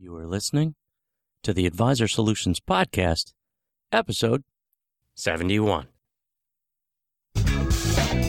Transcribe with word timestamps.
You 0.00 0.14
are 0.14 0.28
listening 0.28 0.76
to 1.42 1.52
the 1.52 1.66
Advisor 1.66 2.06
Solutions 2.06 2.60
Podcast, 2.60 3.32
episode 3.90 4.44
71. 5.16 5.88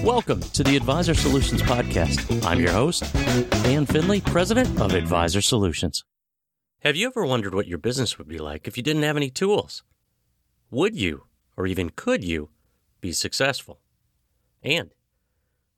Welcome 0.03 0.41
to 0.41 0.63
the 0.63 0.75
Advisor 0.75 1.13
Solutions 1.13 1.61
Podcast. 1.61 2.43
I'm 2.43 2.59
your 2.59 2.71
host, 2.71 3.03
Dan 3.61 3.85
Finley, 3.85 4.19
President 4.19 4.81
of 4.81 4.95
Advisor 4.95 5.41
Solutions. 5.41 6.03
Have 6.79 6.95
you 6.95 7.05
ever 7.05 7.23
wondered 7.23 7.53
what 7.53 7.67
your 7.67 7.77
business 7.77 8.17
would 8.17 8.27
be 8.27 8.39
like 8.39 8.67
if 8.67 8.75
you 8.75 8.81
didn't 8.81 9.03
have 9.03 9.15
any 9.15 9.29
tools? 9.29 9.83
Would 10.71 10.95
you, 10.95 11.25
or 11.55 11.67
even 11.67 11.91
could 11.91 12.23
you, 12.23 12.49
be 12.99 13.11
successful? 13.11 13.79
And 14.63 14.89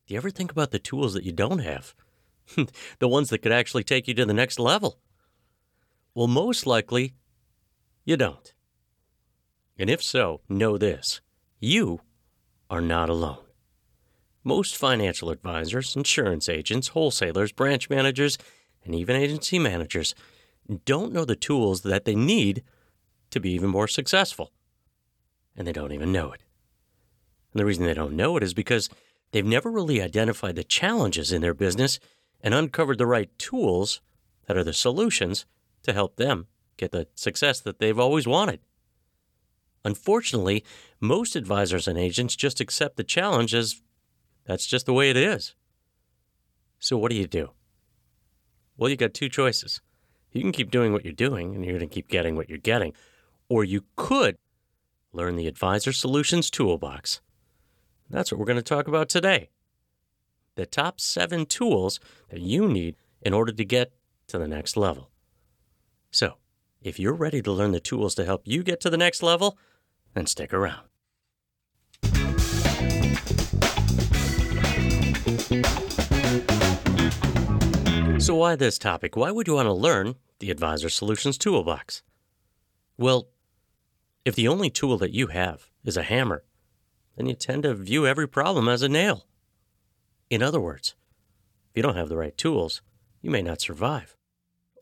do 0.08 0.14
you 0.14 0.18
ever 0.18 0.30
think 0.30 0.54
about 0.54 0.72
the 0.72 0.80
tools 0.80 1.14
that 1.16 1.26
you 1.26 1.34
don't 1.34 1.60
have? 1.60 1.94
the 3.00 3.10
ones 3.10 3.30
that 3.30 3.40
could 3.40 3.52
actually 3.52 3.84
take 3.84 4.08
you 4.08 4.14
to 4.14 4.26
the 4.26 4.34
next 4.34 4.58
level? 4.58 4.98
Well, 6.14 6.28
most 6.28 6.66
likely, 6.66 7.14
you 8.04 8.18
don't. 8.18 8.54
And 9.78 9.90
if 9.90 10.04
so, 10.04 10.42
know 10.50 10.78
this 10.78 11.22
you 11.60 12.02
are 12.70 12.82
not 12.82 13.10
alone. 13.10 13.46
Most 14.44 14.76
financial 14.76 15.30
advisors, 15.30 15.96
insurance 15.96 16.50
agents, 16.50 16.90
wholesalers, 16.90 17.52
branch 17.52 17.90
managers, 17.90 18.38
and 18.84 18.96
even 18.96 19.16
agency 19.16 19.60
managers 19.60 20.16
don't 20.86 21.14
know 21.14 21.26
the 21.26 21.36
tools 21.36 21.82
that 21.82 22.06
they 22.06 22.16
need 22.16 22.64
to 23.30 23.40
be 23.40 23.52
even 23.52 23.70
more 23.70 23.88
successful. 23.88 24.52
And 25.56 25.68
they 25.68 25.72
don't 25.72 25.92
even 25.92 26.12
know 26.12 26.32
it. 26.32 26.44
And 27.54 27.60
the 27.60 27.66
reason 27.66 27.86
they 27.86 27.94
don't 27.94 28.16
know 28.16 28.38
it 28.38 28.44
is 28.44 28.54
because 28.54 28.90
they've 29.32 29.46
never 29.46 29.70
really 29.70 30.02
identified 30.02 30.56
the 30.56 30.64
challenges 30.64 31.32
in 31.32 31.42
their 31.42 31.54
business 31.54 32.00
and 32.42 32.54
uncovered 32.54 32.98
the 32.98 33.06
right 33.06 33.30
tools 33.38 34.02
that 34.48 34.58
are 34.58 34.64
the 34.64 34.74
solutions 34.74 35.46
to 35.84 35.94
help 35.94 36.16
them 36.16 36.48
get 36.78 36.92
the 36.92 37.08
success 37.16 37.60
that 37.62 37.80
they've 37.80 38.00
always 38.00 38.28
wanted. 38.28 38.60
Unfortunately, 39.84 40.64
most 41.00 41.36
advisors 41.36 41.88
and 41.88 41.98
agents 41.98 42.36
just 42.36 42.62
accept 42.62 42.98
the 42.98 43.04
challenge 43.04 43.54
as 43.56 43.82
that's 44.46 44.66
just 44.66 44.86
the 44.86 44.94
way 44.94 45.10
it 45.10 45.18
is. 45.18 45.56
So, 46.80 46.98
what 46.98 47.12
do 47.12 47.18
you 47.18 47.28
do? 47.28 47.52
Well, 48.78 48.90
you 48.90 48.98
got 48.98 49.14
two 49.14 49.30
choices. 49.30 49.82
You 50.32 50.42
can 50.42 50.52
keep 50.52 50.72
doing 50.72 50.94
what 50.94 51.04
you're 51.04 51.14
doing 51.14 51.54
and 51.54 51.64
you're 51.64 51.78
going 51.78 51.88
to 51.88 51.94
keep 51.94 52.08
getting 52.08 52.36
what 52.36 52.50
you're 52.50 52.58
getting, 52.58 52.94
or 53.50 53.64
you 53.64 53.84
could 53.96 54.38
learn 55.14 55.36
the 55.36 55.48
Advisor 55.48 55.92
Solutions 55.92 56.50
Toolbox. 56.50 57.22
That's 58.10 58.32
what 58.32 58.40
we're 58.40 58.46
going 58.46 58.56
to 58.58 58.64
talk 58.64 58.88
about 58.88 59.10
today. 59.10 59.50
The 60.56 60.66
top 60.66 61.00
seven 61.00 61.46
tools 61.46 62.00
that 62.30 62.42
you 62.42 62.68
need 62.68 62.96
in 63.22 63.34
order 63.34 63.52
to 63.52 63.66
get 63.66 63.94
to 64.28 64.40
the 64.40 64.48
next 64.48 64.76
level. 64.76 65.11
So, 66.12 66.36
if 66.82 67.00
you're 67.00 67.14
ready 67.14 67.42
to 67.42 67.52
learn 67.52 67.72
the 67.72 67.80
tools 67.80 68.16
to 68.16 68.26
help 68.26 68.42
you 68.46 68.64
get 68.64 68.82
to 68.82 68.90
the 68.90 68.98
next 68.98 69.24
level, 69.24 69.58
then 70.14 70.26
stick 70.26 70.54
around. 70.54 70.88
So, 78.22 78.36
why 78.36 78.56
this 78.56 78.78
topic? 78.78 79.16
Why 79.16 79.32
would 79.32 79.48
you 79.48 79.56
want 79.56 79.68
to 79.68 79.74
learn 79.74 80.16
the 80.40 80.52
Advisor 80.52 80.90
Solutions 80.90 81.38
Toolbox? 81.38 82.04
Well, 82.98 83.30
if 84.26 84.36
the 84.36 84.50
only 84.50 84.70
tool 84.70 84.98
that 84.98 85.14
you 85.14 85.28
have 85.28 85.70
is 85.86 85.96
a 85.96 86.04
hammer, 86.04 86.44
then 87.16 87.26
you 87.26 87.34
tend 87.34 87.64
to 87.64 87.74
view 87.74 88.06
every 88.06 88.28
problem 88.28 88.68
as 88.68 88.82
a 88.82 88.90
nail. 88.90 89.26
In 90.30 90.44
other 90.44 90.60
words, 90.60 90.94
if 91.70 91.78
you 91.78 91.84
don't 91.84 91.96
have 91.96 92.10
the 92.10 92.18
right 92.18 92.38
tools, 92.38 92.82
you 93.22 93.32
may 93.32 93.42
not 93.42 93.62
survive. 93.62 94.16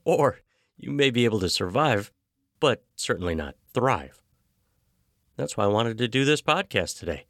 Or 0.04 0.40
you 0.80 0.92
may 0.92 1.12
be 1.12 1.26
able 1.26 1.42
to 1.42 1.50
survive, 1.50 2.12
but 2.60 2.84
certainly 2.96 3.36
not 3.36 3.56
thrive. 3.74 4.22
That's 5.36 5.58
why 5.58 5.66
I 5.66 5.68
wanted 5.68 5.98
to 5.98 6.08
do 6.08 6.26
this 6.26 6.42
podcast 6.42 6.98
today, 6.98 7.26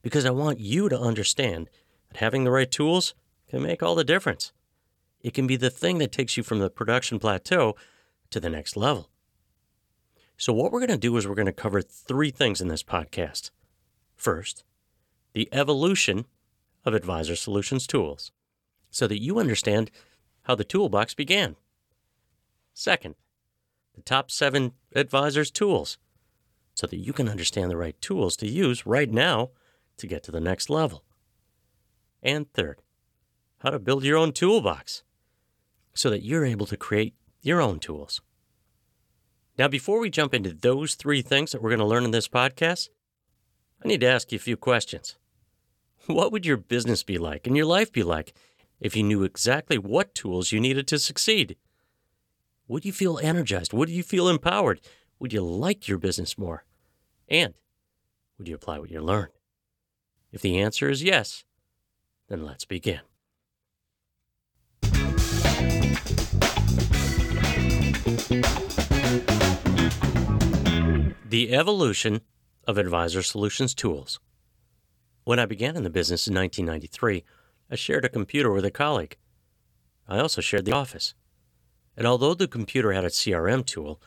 because 0.00 0.24
I 0.24 0.30
want 0.30 0.60
you 0.60 0.88
to 0.88 0.98
understand 0.98 1.68
that 2.08 2.18
having 2.18 2.44
the 2.44 2.50
right 2.50 2.70
tools 2.70 3.14
can 3.48 3.62
make 3.62 3.82
all 3.82 3.94
the 3.94 4.04
difference. 4.04 4.52
It 5.20 5.34
can 5.34 5.46
be 5.46 5.56
the 5.56 5.70
thing 5.70 5.98
that 5.98 6.12
takes 6.12 6.36
you 6.36 6.42
from 6.42 6.60
the 6.60 6.70
production 6.70 7.18
plateau 7.18 7.74
to 8.30 8.38
the 8.38 8.50
next 8.50 8.76
level. 8.76 9.08
So, 10.36 10.52
what 10.52 10.70
we're 10.70 10.80
going 10.80 10.90
to 10.90 10.96
do 10.96 11.16
is 11.16 11.26
we're 11.26 11.34
going 11.34 11.46
to 11.46 11.52
cover 11.52 11.82
three 11.82 12.30
things 12.30 12.60
in 12.60 12.68
this 12.68 12.84
podcast. 12.84 13.50
First, 14.14 14.62
the 15.32 15.48
evolution 15.50 16.26
of 16.84 16.94
Advisor 16.94 17.34
Solutions 17.34 17.88
tools, 17.88 18.30
so 18.90 19.08
that 19.08 19.20
you 19.20 19.40
understand 19.40 19.90
how 20.42 20.54
the 20.54 20.64
toolbox 20.64 21.14
began. 21.14 21.56
Second, 22.78 23.16
the 23.96 24.02
top 24.02 24.30
seven 24.30 24.70
advisors' 24.94 25.50
tools, 25.50 25.98
so 26.74 26.86
that 26.86 26.98
you 26.98 27.12
can 27.12 27.28
understand 27.28 27.72
the 27.72 27.76
right 27.76 28.00
tools 28.00 28.36
to 28.36 28.46
use 28.46 28.86
right 28.86 29.10
now 29.10 29.50
to 29.96 30.06
get 30.06 30.22
to 30.22 30.30
the 30.30 30.38
next 30.38 30.70
level. 30.70 31.02
And 32.22 32.48
third, 32.52 32.80
how 33.62 33.70
to 33.70 33.80
build 33.80 34.04
your 34.04 34.16
own 34.16 34.30
toolbox 34.30 35.02
so 35.92 36.08
that 36.08 36.22
you're 36.22 36.44
able 36.44 36.66
to 36.66 36.76
create 36.76 37.16
your 37.42 37.60
own 37.60 37.80
tools. 37.80 38.20
Now, 39.58 39.66
before 39.66 39.98
we 39.98 40.08
jump 40.08 40.32
into 40.32 40.54
those 40.54 40.94
three 40.94 41.20
things 41.20 41.50
that 41.50 41.60
we're 41.60 41.70
going 41.70 41.80
to 41.80 41.84
learn 41.84 42.04
in 42.04 42.12
this 42.12 42.28
podcast, 42.28 42.90
I 43.84 43.88
need 43.88 44.02
to 44.02 44.06
ask 44.06 44.30
you 44.30 44.36
a 44.36 44.38
few 44.38 44.56
questions. 44.56 45.16
What 46.06 46.30
would 46.30 46.46
your 46.46 46.56
business 46.56 47.02
be 47.02 47.18
like 47.18 47.48
and 47.48 47.56
your 47.56 47.66
life 47.66 47.90
be 47.90 48.04
like 48.04 48.34
if 48.78 48.94
you 48.94 49.02
knew 49.02 49.24
exactly 49.24 49.78
what 49.78 50.14
tools 50.14 50.52
you 50.52 50.60
needed 50.60 50.86
to 50.86 51.00
succeed? 51.00 51.56
Would 52.68 52.84
you 52.84 52.92
feel 52.92 53.18
energized? 53.18 53.72
Would 53.72 53.88
you 53.88 54.02
feel 54.02 54.28
empowered? 54.28 54.82
Would 55.18 55.32
you 55.32 55.40
like 55.40 55.88
your 55.88 55.96
business 55.96 56.36
more? 56.36 56.64
And 57.26 57.54
would 58.36 58.46
you 58.46 58.54
apply 58.54 58.78
what 58.78 58.90
you 58.90 59.00
learned? 59.00 59.32
If 60.32 60.42
the 60.42 60.60
answer 60.60 60.90
is 60.90 61.02
yes, 61.02 61.44
then 62.28 62.44
let's 62.44 62.66
begin. 62.66 63.00
The 71.24 71.54
evolution 71.54 72.20
of 72.66 72.76
Advisor 72.76 73.22
Solutions 73.22 73.74
tools. 73.74 74.20
When 75.24 75.38
I 75.38 75.46
began 75.46 75.74
in 75.74 75.84
the 75.84 75.90
business 75.90 76.26
in 76.28 76.34
1993, 76.34 77.24
I 77.70 77.76
shared 77.76 78.04
a 78.04 78.10
computer 78.10 78.52
with 78.52 78.66
a 78.66 78.70
colleague. 78.70 79.16
I 80.06 80.18
also 80.18 80.42
shared 80.42 80.66
the 80.66 80.72
office. 80.72 81.14
And 81.98 82.06
although 82.06 82.32
the 82.32 82.46
computer 82.46 82.92
had 82.92 83.04
a 83.04 83.08
CRM 83.08 83.66
tool, 83.66 84.00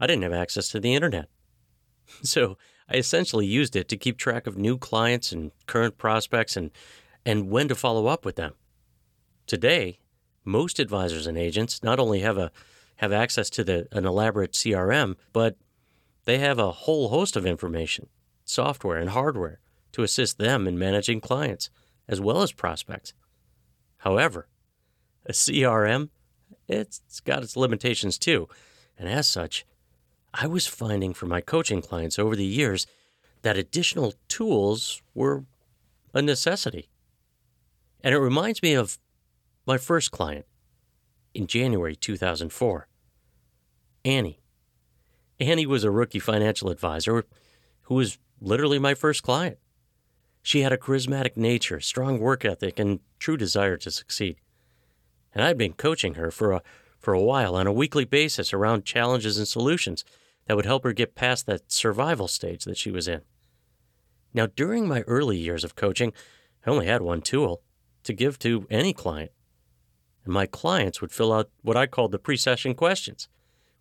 I 0.00 0.06
didn't 0.06 0.22
have 0.22 0.32
access 0.32 0.68
to 0.70 0.80
the 0.80 0.94
internet. 0.94 1.28
So 2.22 2.58
I 2.88 2.96
essentially 2.96 3.46
used 3.46 3.76
it 3.76 3.88
to 3.88 3.96
keep 3.96 4.18
track 4.18 4.46
of 4.46 4.58
new 4.58 4.76
clients 4.76 5.32
and 5.32 5.52
current 5.66 5.96
prospects 5.96 6.54
and, 6.54 6.70
and 7.24 7.50
when 7.50 7.68
to 7.68 7.74
follow 7.74 8.06
up 8.06 8.26
with 8.26 8.36
them. 8.36 8.52
Today, 9.46 9.98
most 10.44 10.78
advisors 10.78 11.26
and 11.26 11.38
agents 11.38 11.82
not 11.82 11.98
only 11.98 12.20
have 12.20 12.36
a 12.36 12.52
have 12.96 13.12
access 13.12 13.48
to 13.50 13.64
the, 13.64 13.88
an 13.90 14.04
elaborate 14.04 14.52
CRM, 14.52 15.16
but 15.32 15.56
they 16.26 16.38
have 16.38 16.58
a 16.58 16.72
whole 16.72 17.08
host 17.08 17.36
of 17.36 17.46
information, 17.46 18.08
software 18.44 18.98
and 18.98 19.10
hardware 19.10 19.60
to 19.92 20.02
assist 20.02 20.38
them 20.38 20.68
in 20.68 20.78
managing 20.78 21.20
clients 21.20 21.70
as 22.06 22.20
well 22.20 22.42
as 22.42 22.52
prospects. 22.52 23.14
However, 23.98 24.46
a 25.26 25.32
CRM, 25.32 26.10
it's 26.68 27.20
got 27.20 27.42
its 27.42 27.56
limitations 27.56 28.18
too. 28.18 28.48
And 28.98 29.08
as 29.08 29.26
such, 29.26 29.64
I 30.32 30.46
was 30.46 30.66
finding 30.66 31.14
for 31.14 31.26
my 31.26 31.40
coaching 31.40 31.82
clients 31.82 32.18
over 32.18 32.34
the 32.34 32.44
years 32.44 32.86
that 33.42 33.56
additional 33.56 34.14
tools 34.28 35.02
were 35.14 35.44
a 36.12 36.22
necessity. 36.22 36.88
And 38.02 38.14
it 38.14 38.18
reminds 38.18 38.62
me 38.62 38.74
of 38.74 38.98
my 39.66 39.78
first 39.78 40.10
client 40.10 40.46
in 41.34 41.46
January 41.46 41.96
2004. 41.96 42.88
Annie. 44.04 44.40
Annie 45.40 45.66
was 45.66 45.84
a 45.84 45.90
rookie 45.90 46.18
financial 46.18 46.70
advisor 46.70 47.24
who 47.82 47.94
was 47.94 48.18
literally 48.40 48.78
my 48.78 48.94
first 48.94 49.22
client. 49.22 49.58
She 50.42 50.60
had 50.60 50.72
a 50.72 50.76
charismatic 50.76 51.36
nature, 51.36 51.80
strong 51.80 52.20
work 52.20 52.44
ethic, 52.44 52.78
and 52.78 53.00
true 53.18 53.36
desire 53.36 53.76
to 53.78 53.90
succeed. 53.90 54.36
And 55.34 55.44
I'd 55.44 55.58
been 55.58 55.72
coaching 55.72 56.14
her 56.14 56.30
for 56.30 56.52
a, 56.52 56.62
for 56.98 57.12
a 57.12 57.22
while 57.22 57.56
on 57.56 57.66
a 57.66 57.72
weekly 57.72 58.04
basis 58.04 58.52
around 58.52 58.84
challenges 58.84 59.36
and 59.36 59.48
solutions 59.48 60.04
that 60.46 60.56
would 60.56 60.66
help 60.66 60.84
her 60.84 60.92
get 60.92 61.14
past 61.14 61.46
that 61.46 61.72
survival 61.72 62.28
stage 62.28 62.64
that 62.64 62.76
she 62.76 62.90
was 62.90 63.08
in. 63.08 63.22
Now, 64.32 64.46
during 64.46 64.86
my 64.86 65.00
early 65.02 65.36
years 65.36 65.64
of 65.64 65.76
coaching, 65.76 66.12
I 66.66 66.70
only 66.70 66.86
had 66.86 67.02
one 67.02 67.20
tool 67.20 67.62
to 68.04 68.12
give 68.12 68.38
to 68.40 68.66
any 68.70 68.92
client 68.92 69.30
and 70.24 70.32
my 70.32 70.46
clients 70.46 71.00
would 71.00 71.12
fill 71.12 71.32
out 71.32 71.50
what 71.62 71.76
I 71.76 71.86
called 71.86 72.12
the 72.12 72.18
pre 72.18 72.36
session 72.36 72.74
questions, 72.74 73.28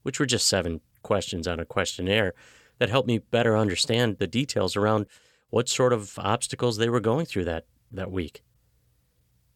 which 0.03 0.19
were 0.19 0.25
just 0.25 0.47
seven 0.47 0.81
questions 1.01 1.47
on 1.47 1.59
a 1.59 1.65
questionnaire 1.65 2.33
that 2.79 2.89
helped 2.89 3.07
me 3.07 3.19
better 3.19 3.57
understand 3.57 4.17
the 4.17 4.27
details 4.27 4.75
around 4.75 5.05
what 5.49 5.69
sort 5.69 5.93
of 5.93 6.17
obstacles 6.17 6.77
they 6.77 6.89
were 6.89 6.99
going 6.99 7.25
through 7.25 7.45
that, 7.45 7.65
that 7.91 8.11
week. 8.11 8.43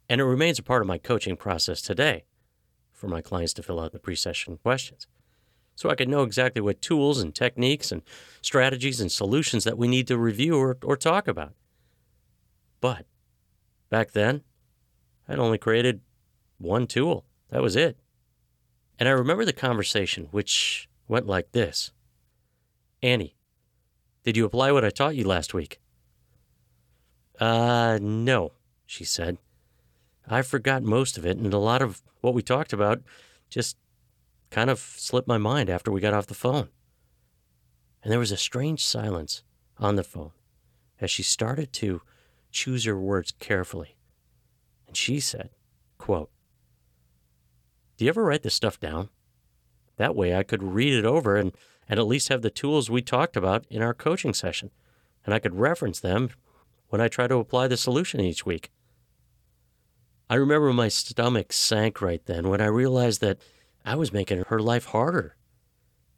And 0.10 0.22
it 0.22 0.26
remains 0.26 0.60
a 0.60 0.64
part 0.64 0.82
of 0.82 0.88
my 0.88 0.98
coaching 0.98 1.36
process 1.36 1.82
today. 1.82 2.26
for 2.92 3.08
my 3.08 3.22
clients 3.22 3.54
to 3.54 3.62
fill 3.62 3.80
out 3.80 3.92
the 3.92 4.00
pre 4.00 4.16
session 4.16 4.58
questions 4.58 5.06
so 5.78 5.92
I 5.92 5.96
can 5.96 6.10
know 6.10 6.24
exactly 6.24 6.60
what 6.60 6.82
tools 6.82 7.22
and 7.22 7.34
techniques 7.34 7.92
and 7.92 8.02
strategies 8.42 9.00
and 9.00 9.12
solutions 9.12 9.64
that 9.64 9.78
we 9.78 9.88
need 9.88 10.08
to 10.08 10.18
review 10.18 10.58
or, 10.58 10.76
or 10.84 10.98
talk 10.98 11.28
about. 11.28 11.54
But 12.82 13.06
back 13.92 14.12
then, 14.14 14.42
I'd 15.30 15.38
only 15.38 15.60
created 15.60 16.02
one 16.58 16.88
tool. 16.88 17.26
That 17.52 17.62
was 17.62 17.76
it. 17.76 17.96
And 18.98 19.08
I 19.08 19.12
remember 19.12 19.46
the 19.46 19.54
conversation, 19.54 20.30
which 20.32 20.90
went 21.08 21.28
like 21.28 21.52
this 21.52 21.92
Annie, 23.04 23.36
did 24.24 24.36
you 24.36 24.46
apply 24.46 24.72
what 24.72 24.84
I 24.84 24.90
taught 24.90 25.16
you 25.16 25.28
last 25.28 25.54
week? 25.54 25.80
Uh, 27.40 28.00
no, 28.02 28.54
she 28.88 29.04
said. 29.04 29.38
I 30.28 30.42
forgot 30.42 30.84
most 30.84 31.18
of 31.18 31.26
it, 31.26 31.38
and 31.38 31.54
a 31.54 31.58
lot 31.58 31.82
of 31.82 32.02
what 32.22 32.34
we 32.34 32.42
talked 32.42 32.74
about 32.74 33.02
just 33.50 33.78
kind 34.50 34.70
of 34.70 34.80
slipped 34.80 35.28
my 35.28 35.38
mind 35.38 35.70
after 35.70 35.92
we 35.92 36.02
got 36.02 36.14
off 36.14 36.28
the 36.28 36.34
phone. 36.34 36.70
And 38.04 38.12
there 38.12 38.20
was 38.20 38.32
a 38.32 38.38
strange 38.38 38.84
silence 38.84 39.44
on 39.78 39.96
the 39.96 40.04
phone 40.04 40.32
as 41.00 41.12
she 41.12 41.24
started 41.24 41.72
to 41.74 42.02
choose 42.52 42.86
her 42.86 43.00
words 43.00 43.34
carefully. 43.40 43.96
And 44.88 44.96
she 44.96 45.20
said, 45.20 45.50
quote, 45.98 46.30
Do 47.98 48.06
you 48.06 48.10
ever 48.10 48.24
write 48.24 48.44
this 48.44 48.56
stuff 48.56 48.80
down? 48.80 49.10
That 49.98 50.16
way 50.16 50.36
I 50.36 50.44
could 50.44 50.64
read 50.64 50.94
it 50.94 51.06
over 51.06 51.36
and, 51.36 51.52
and 51.90 52.00
at 52.00 52.08
least 52.08 52.30
have 52.30 52.42
the 52.42 52.50
tools 52.50 52.90
we 52.90 53.02
talked 53.02 53.36
about 53.36 53.66
in 53.70 53.82
our 53.82 53.94
coaching 53.94 54.34
session, 54.34 54.72
and 55.26 55.34
I 55.34 55.40
could 55.40 55.56
reference 55.56 56.00
them 56.00 56.30
when 56.90 57.02
I 57.02 57.08
try 57.08 57.28
to 57.28 57.38
apply 57.38 57.68
the 57.68 57.78
solution 57.78 58.20
each 58.20 58.46
week. 58.46 58.72
I 60.30 60.36
remember 60.36 60.74
my 60.74 60.90
stomach 60.90 61.54
sank 61.54 62.02
right 62.02 62.26
then 62.26 62.50
when 62.50 62.62
I 62.62 62.66
realized 62.66 63.22
that 63.22 63.40
I 63.86 63.96
was 63.96 64.12
making 64.12 64.44
her 64.48 64.60
life 64.60 64.86
harder. 64.86 65.36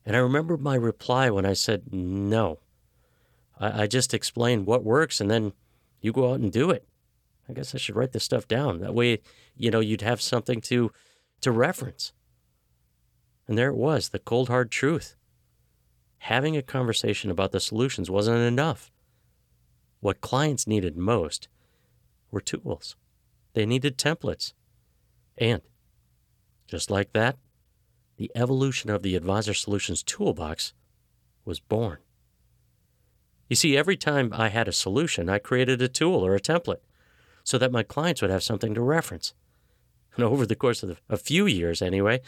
And 0.05 0.15
I 0.15 0.19
remember 0.19 0.57
my 0.57 0.75
reply 0.75 1.29
when 1.29 1.45
I 1.45 1.53
said, 1.53 1.93
no. 1.93 2.59
I, 3.59 3.83
I 3.83 3.87
just 3.87 4.13
explained 4.13 4.65
what 4.65 4.83
works 4.83 5.21
and 5.21 5.29
then 5.29 5.53
you 6.01 6.11
go 6.11 6.31
out 6.31 6.39
and 6.39 6.51
do 6.51 6.71
it. 6.71 6.87
I 7.47 7.53
guess 7.53 7.73
I 7.73 7.77
should 7.77 7.95
write 7.95 8.11
this 8.11 8.23
stuff 8.23 8.47
down. 8.47 8.79
That 8.79 8.93
way, 8.93 9.19
you 9.55 9.71
know, 9.71 9.79
you'd 9.79 10.01
have 10.01 10.21
something 10.21 10.61
to 10.61 10.91
to 11.41 11.51
reference. 11.51 12.11
And 13.47 13.57
there 13.57 13.69
it 13.69 13.75
was, 13.75 14.09
the 14.09 14.19
cold 14.19 14.49
hard 14.49 14.71
truth. 14.71 15.15
Having 16.19 16.57
a 16.57 16.61
conversation 16.61 17.31
about 17.31 17.51
the 17.51 17.59
solutions 17.59 18.09
wasn't 18.11 18.39
enough. 18.39 18.91
What 20.01 20.21
clients 20.21 20.67
needed 20.67 20.97
most 20.97 21.47
were 22.29 22.41
tools. 22.41 22.95
They 23.53 23.65
needed 23.65 23.97
templates. 23.97 24.53
And 25.37 25.61
just 26.67 26.91
like 26.91 27.13
that, 27.13 27.37
the 28.17 28.31
evolution 28.35 28.89
of 28.89 29.01
the 29.01 29.15
Advisor 29.15 29.53
Solutions 29.53 30.03
toolbox 30.03 30.73
was 31.45 31.59
born. 31.59 31.99
You 33.47 33.55
see, 33.55 33.75
every 33.75 33.97
time 33.97 34.31
I 34.33 34.49
had 34.49 34.67
a 34.67 34.73
solution, 34.73 35.29
I 35.29 35.39
created 35.39 35.81
a 35.81 35.87
tool 35.87 36.25
or 36.25 36.35
a 36.35 36.39
template 36.39 36.81
so 37.43 37.57
that 37.57 37.71
my 37.71 37.81
clients 37.81 38.21
would 38.21 38.29
have 38.29 38.43
something 38.43 38.75
to 38.75 38.81
reference. 38.81 39.33
And 40.15 40.23
over 40.23 40.45
the 40.45 40.55
course 40.55 40.83
of 40.83 41.01
a 41.09 41.17
few 41.17 41.47
years, 41.47 41.81
anyway, 41.81 42.21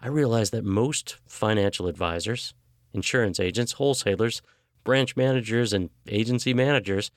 I 0.00 0.08
realized 0.08 0.52
that 0.52 0.64
most 0.64 1.18
financial 1.26 1.86
advisors, 1.86 2.54
insurance 2.92 3.38
agents, 3.38 3.72
wholesalers, 3.72 4.42
branch 4.82 5.16
managers, 5.16 5.72
and 5.72 5.90
agency 6.08 6.52
managers 6.52 7.10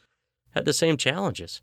had 0.51 0.65
the 0.65 0.73
same 0.73 0.97
challenges. 0.97 1.61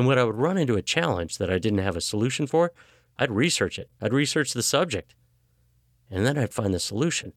And 0.00 0.06
when 0.06 0.18
I 0.18 0.24
would 0.24 0.36
run 0.36 0.56
into 0.56 0.76
a 0.76 0.82
challenge 0.82 1.36
that 1.36 1.50
I 1.50 1.58
didn't 1.58 1.80
have 1.80 1.94
a 1.94 2.00
solution 2.00 2.46
for, 2.46 2.72
I'd 3.18 3.30
research 3.30 3.78
it. 3.78 3.90
I'd 4.00 4.14
research 4.14 4.54
the 4.54 4.62
subject 4.62 5.14
and 6.10 6.24
then 6.24 6.38
I'd 6.38 6.54
find 6.54 6.72
the 6.72 6.80
solution. 6.80 7.34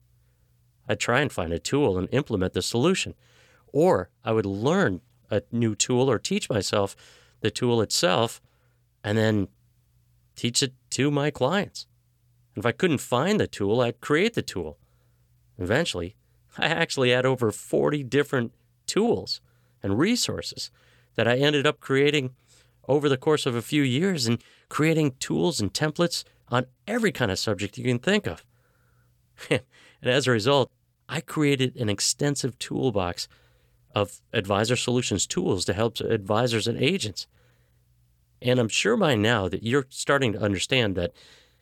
I'd 0.88 0.98
try 0.98 1.20
and 1.20 1.30
find 1.30 1.52
a 1.52 1.58
tool 1.58 1.98
and 1.98 2.08
implement 2.10 2.54
the 2.54 2.62
solution. 2.62 3.16
Or 3.70 4.08
I 4.24 4.32
would 4.32 4.46
learn 4.46 5.02
a 5.30 5.42
new 5.52 5.74
tool 5.74 6.10
or 6.10 6.18
teach 6.18 6.48
myself 6.48 6.96
the 7.42 7.50
tool 7.50 7.82
itself 7.82 8.40
and 9.04 9.18
then 9.18 9.48
teach 10.34 10.62
it 10.62 10.72
to 10.92 11.10
my 11.10 11.30
clients. 11.30 11.86
And 12.54 12.62
if 12.62 12.66
I 12.66 12.72
couldn't 12.72 13.02
find 13.02 13.38
the 13.38 13.46
tool, 13.46 13.82
I'd 13.82 14.00
create 14.00 14.32
the 14.32 14.40
tool. 14.40 14.78
Eventually, 15.58 16.16
I 16.56 16.68
actually 16.68 17.10
had 17.10 17.26
over 17.26 17.52
40 17.52 18.04
different 18.04 18.54
tools 18.86 19.42
and 19.82 19.98
resources 19.98 20.70
that 21.16 21.28
I 21.28 21.36
ended 21.36 21.66
up 21.66 21.78
creating 21.78 22.30
over 22.88 23.08
the 23.08 23.16
course 23.16 23.46
of 23.46 23.54
a 23.54 23.62
few 23.62 23.82
years 23.82 24.26
and 24.26 24.42
creating 24.68 25.12
tools 25.18 25.60
and 25.60 25.72
templates 25.72 26.24
on 26.48 26.66
every 26.86 27.12
kind 27.12 27.30
of 27.30 27.38
subject 27.38 27.78
you 27.78 27.84
can 27.84 27.98
think 27.98 28.26
of. 28.26 28.44
and 29.50 29.62
as 30.02 30.26
a 30.26 30.30
result, 30.30 30.70
I 31.08 31.20
created 31.20 31.76
an 31.76 31.88
extensive 31.88 32.58
toolbox 32.58 33.28
of 33.94 34.20
advisor 34.32 34.76
solutions 34.76 35.26
tools 35.26 35.64
to 35.64 35.72
help 35.72 36.00
advisors 36.00 36.66
and 36.66 36.78
agents. 36.78 37.26
And 38.42 38.58
I'm 38.58 38.68
sure 38.68 38.96
by 38.96 39.14
now 39.14 39.48
that 39.48 39.62
you're 39.62 39.86
starting 39.88 40.32
to 40.32 40.40
understand 40.40 40.96
that 40.96 41.12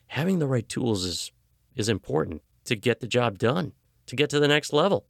having 0.09 0.39
the 0.39 0.47
right 0.47 0.69
tools 0.69 1.05
is, 1.05 1.33
is 1.77 1.89
important 1.89 2.43
to 2.65 2.77
get 2.77 3.01
the 3.01 3.07
job 3.07 3.39
done, 3.39 3.73
to 4.07 4.17
get 4.17 4.31
to 4.31 4.41
the 4.41 4.49
next 4.49 4.73
level. 4.73 5.05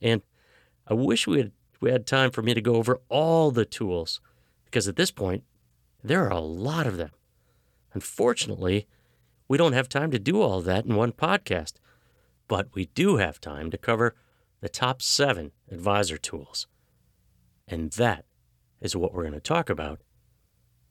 And 0.00 0.22
I 0.86 0.94
wish 0.94 1.26
we 1.26 1.38
had, 1.38 1.52
we 1.80 1.90
had 1.90 2.06
time 2.06 2.30
for 2.30 2.42
me 2.42 2.54
to 2.54 2.60
go 2.60 2.76
over 2.76 3.00
all 3.08 3.50
the 3.50 3.64
tools, 3.64 4.20
because 4.76 4.88
at 4.88 4.96
this 4.96 5.10
point, 5.10 5.42
there 6.04 6.26
are 6.26 6.32
a 6.32 6.38
lot 6.38 6.86
of 6.86 6.98
them. 6.98 7.08
Unfortunately, 7.94 8.86
we 9.48 9.56
don't 9.56 9.72
have 9.72 9.88
time 9.88 10.10
to 10.10 10.18
do 10.18 10.42
all 10.42 10.60
that 10.60 10.84
in 10.84 10.94
one 10.94 11.12
podcast, 11.12 11.76
but 12.46 12.68
we 12.74 12.84
do 12.94 13.16
have 13.16 13.40
time 13.40 13.70
to 13.70 13.78
cover 13.78 14.14
the 14.60 14.68
top 14.68 15.00
seven 15.00 15.52
advisor 15.70 16.18
tools. 16.18 16.66
And 17.66 17.90
that 17.92 18.26
is 18.78 18.94
what 18.94 19.14
we're 19.14 19.22
going 19.22 19.32
to 19.32 19.40
talk 19.40 19.70
about 19.70 20.02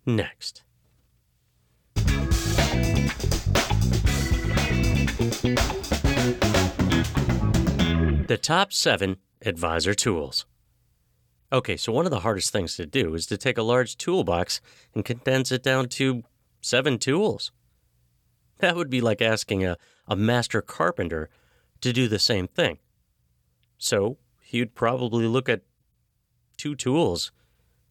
next. 0.04 0.64
The 8.26 8.40
top 8.42 8.74
seven 8.74 9.18
advisor 9.44 9.94
tools. 9.94 10.48
Okay, 11.52 11.78
so 11.78 11.92
one 11.92 12.06
of 12.06 12.12
the 12.12 12.22
hardest 12.22 12.52
things 12.52 12.76
to 12.76 12.86
do 12.86 13.14
is 13.14 13.26
to 13.28 13.38
take 13.38 13.58
a 13.58 13.64
large 13.64 13.98
toolbox 13.98 14.62
and 14.94 15.06
condense 15.06 15.52
it 15.52 15.62
down 15.62 15.88
to 15.90 16.24
seven 16.62 16.98
tools. 16.98 17.52
That 18.60 18.76
would 18.76 18.90
be 18.90 19.02
like 19.02 19.22
asking 19.22 19.64
a, 19.66 19.78
a 20.08 20.16
master 20.16 20.62
carpenter 20.62 21.30
to 21.82 21.94
do 21.94 22.08
the 22.08 22.20
same 22.20 22.48
thing. 22.48 22.80
So 23.78 24.18
he'd 24.42 24.74
probably 24.74 25.28
look 25.28 25.48
at 25.48 25.62
two 26.58 26.76
tools 26.76 27.32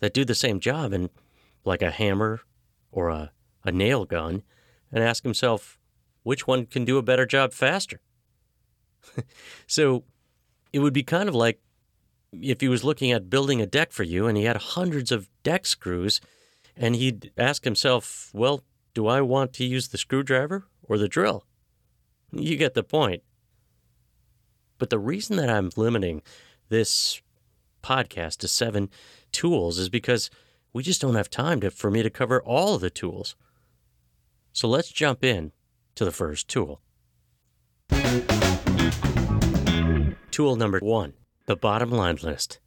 that 0.00 0.14
do 0.14 0.24
the 0.24 0.34
same 0.34 0.58
job 0.58 0.92
and 0.92 1.10
like 1.64 1.82
a 1.82 1.90
hammer 1.90 2.40
or 2.90 3.08
a, 3.08 3.32
a 3.62 3.70
nail 3.70 4.04
gun 4.04 4.42
and 4.90 5.04
ask 5.04 5.22
himself 5.22 5.78
which 6.22 6.46
one 6.46 6.66
can 6.66 6.84
do 6.84 6.98
a 6.98 7.02
better 7.02 7.26
job 7.26 7.52
faster. 7.52 8.00
so 9.66 10.04
it 10.72 10.80
would 10.80 10.92
be 10.92 11.02
kind 11.02 11.28
of 11.28 11.34
like 11.34 11.60
if 12.40 12.60
he 12.60 12.68
was 12.68 12.84
looking 12.84 13.12
at 13.12 13.30
building 13.30 13.60
a 13.60 13.66
deck 13.66 13.92
for 13.92 14.02
you 14.02 14.26
and 14.26 14.36
he 14.36 14.44
had 14.44 14.56
hundreds 14.56 15.12
of 15.12 15.28
deck 15.42 15.66
screws 15.66 16.20
and 16.76 16.96
he'd 16.96 17.32
ask 17.36 17.64
himself, 17.64 18.30
well, 18.32 18.62
do 18.94 19.06
I 19.06 19.20
want 19.20 19.52
to 19.54 19.64
use 19.64 19.88
the 19.88 19.98
screwdriver 19.98 20.66
or 20.82 20.98
the 20.98 21.08
drill? 21.08 21.44
You 22.32 22.56
get 22.56 22.74
the 22.74 22.82
point. 22.82 23.22
But 24.78 24.90
the 24.90 24.98
reason 24.98 25.36
that 25.36 25.50
I'm 25.50 25.70
limiting 25.76 26.22
this 26.68 27.20
podcast 27.82 28.38
to 28.38 28.48
seven 28.48 28.90
tools 29.30 29.78
is 29.78 29.88
because 29.88 30.30
we 30.72 30.82
just 30.82 31.00
don't 31.00 31.14
have 31.14 31.30
time 31.30 31.60
to, 31.60 31.70
for 31.70 31.90
me 31.90 32.02
to 32.02 32.10
cover 32.10 32.42
all 32.42 32.74
of 32.74 32.80
the 32.80 32.90
tools. 32.90 33.36
So 34.52 34.68
let's 34.68 34.90
jump 34.90 35.24
in 35.24 35.52
to 35.94 36.04
the 36.04 36.12
first 36.12 36.48
tool. 36.48 36.80
Tool 40.30 40.56
number 40.56 40.80
one 40.80 41.14
the 41.46 41.56
bottom 41.56 41.90
line 41.90 42.18
list. 42.22 42.58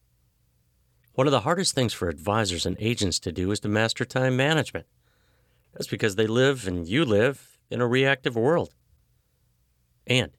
One 1.13 1.25
of 1.25 1.31
the 1.31 1.41
hardest 1.41 1.73
things 1.73 1.93
for 1.93 2.09
advisors 2.09 2.65
and 2.65 2.77
agents 2.79 3.19
to 3.19 3.31
do 3.31 3.51
is 3.51 3.59
to 3.61 3.67
master 3.67 4.05
time 4.05 4.37
management. 4.37 4.85
That's 5.73 5.87
because 5.87 6.15
they 6.15 6.27
live 6.27 6.67
and 6.67 6.87
you 6.87 7.03
live 7.05 7.57
in 7.69 7.81
a 7.81 7.87
reactive 7.87 8.35
world. 8.35 8.73
And 10.05 10.31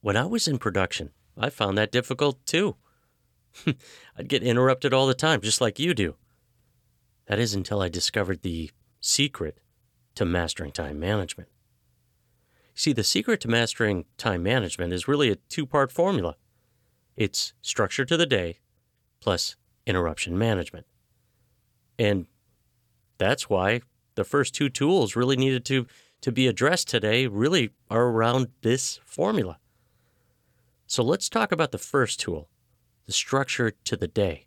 when 0.00 0.16
I 0.16 0.24
was 0.24 0.46
in 0.46 0.58
production, 0.58 1.10
I 1.36 1.50
found 1.50 1.76
that 1.78 1.92
difficult 1.92 2.44
too. 2.46 2.76
I'd 4.16 4.28
get 4.28 4.42
interrupted 4.42 4.94
all 4.94 5.06
the 5.06 5.14
time, 5.14 5.40
just 5.40 5.60
like 5.60 5.78
you 5.78 5.94
do. 5.94 6.14
That 7.26 7.38
is 7.38 7.54
until 7.54 7.80
I 7.82 7.88
discovered 7.88 8.42
the 8.42 8.70
secret 9.00 9.58
to 10.14 10.24
mastering 10.24 10.72
time 10.72 10.98
management. 11.00 11.48
See, 12.74 12.92
the 12.92 13.04
secret 13.04 13.40
to 13.42 13.48
mastering 13.48 14.04
time 14.16 14.42
management 14.42 14.92
is 14.92 15.08
really 15.08 15.30
a 15.30 15.36
two 15.36 15.66
part 15.66 15.92
formula 15.92 16.36
it's 17.16 17.52
structure 17.62 18.04
to 18.04 18.16
the 18.16 18.26
day 18.26 18.58
plus 19.20 19.56
interruption 19.86 20.36
management. 20.36 20.86
And 21.98 22.26
that's 23.18 23.48
why 23.48 23.82
the 24.14 24.24
first 24.24 24.54
two 24.54 24.68
tools 24.68 25.16
really 25.16 25.36
needed 25.36 25.64
to, 25.66 25.86
to 26.22 26.32
be 26.32 26.46
addressed 26.46 26.88
today 26.88 27.26
really 27.26 27.70
are 27.90 28.06
around 28.06 28.48
this 28.62 29.00
formula. 29.04 29.58
So 30.86 31.02
let's 31.02 31.28
talk 31.28 31.52
about 31.52 31.72
the 31.72 31.78
first 31.78 32.20
tool, 32.20 32.48
the 33.06 33.12
structure 33.12 33.70
to 33.70 33.96
the 33.96 34.08
day. 34.08 34.46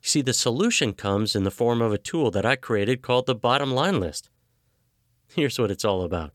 See, 0.00 0.22
the 0.22 0.34
solution 0.34 0.92
comes 0.92 1.34
in 1.34 1.44
the 1.44 1.50
form 1.50 1.80
of 1.80 1.92
a 1.92 1.98
tool 1.98 2.30
that 2.32 2.46
I 2.46 2.56
created 2.56 3.02
called 3.02 3.26
the 3.26 3.34
bottom 3.34 3.72
line 3.72 3.98
list. 3.98 4.30
Here's 5.28 5.58
what 5.58 5.70
it's 5.70 5.84
all 5.84 6.02
about. 6.02 6.32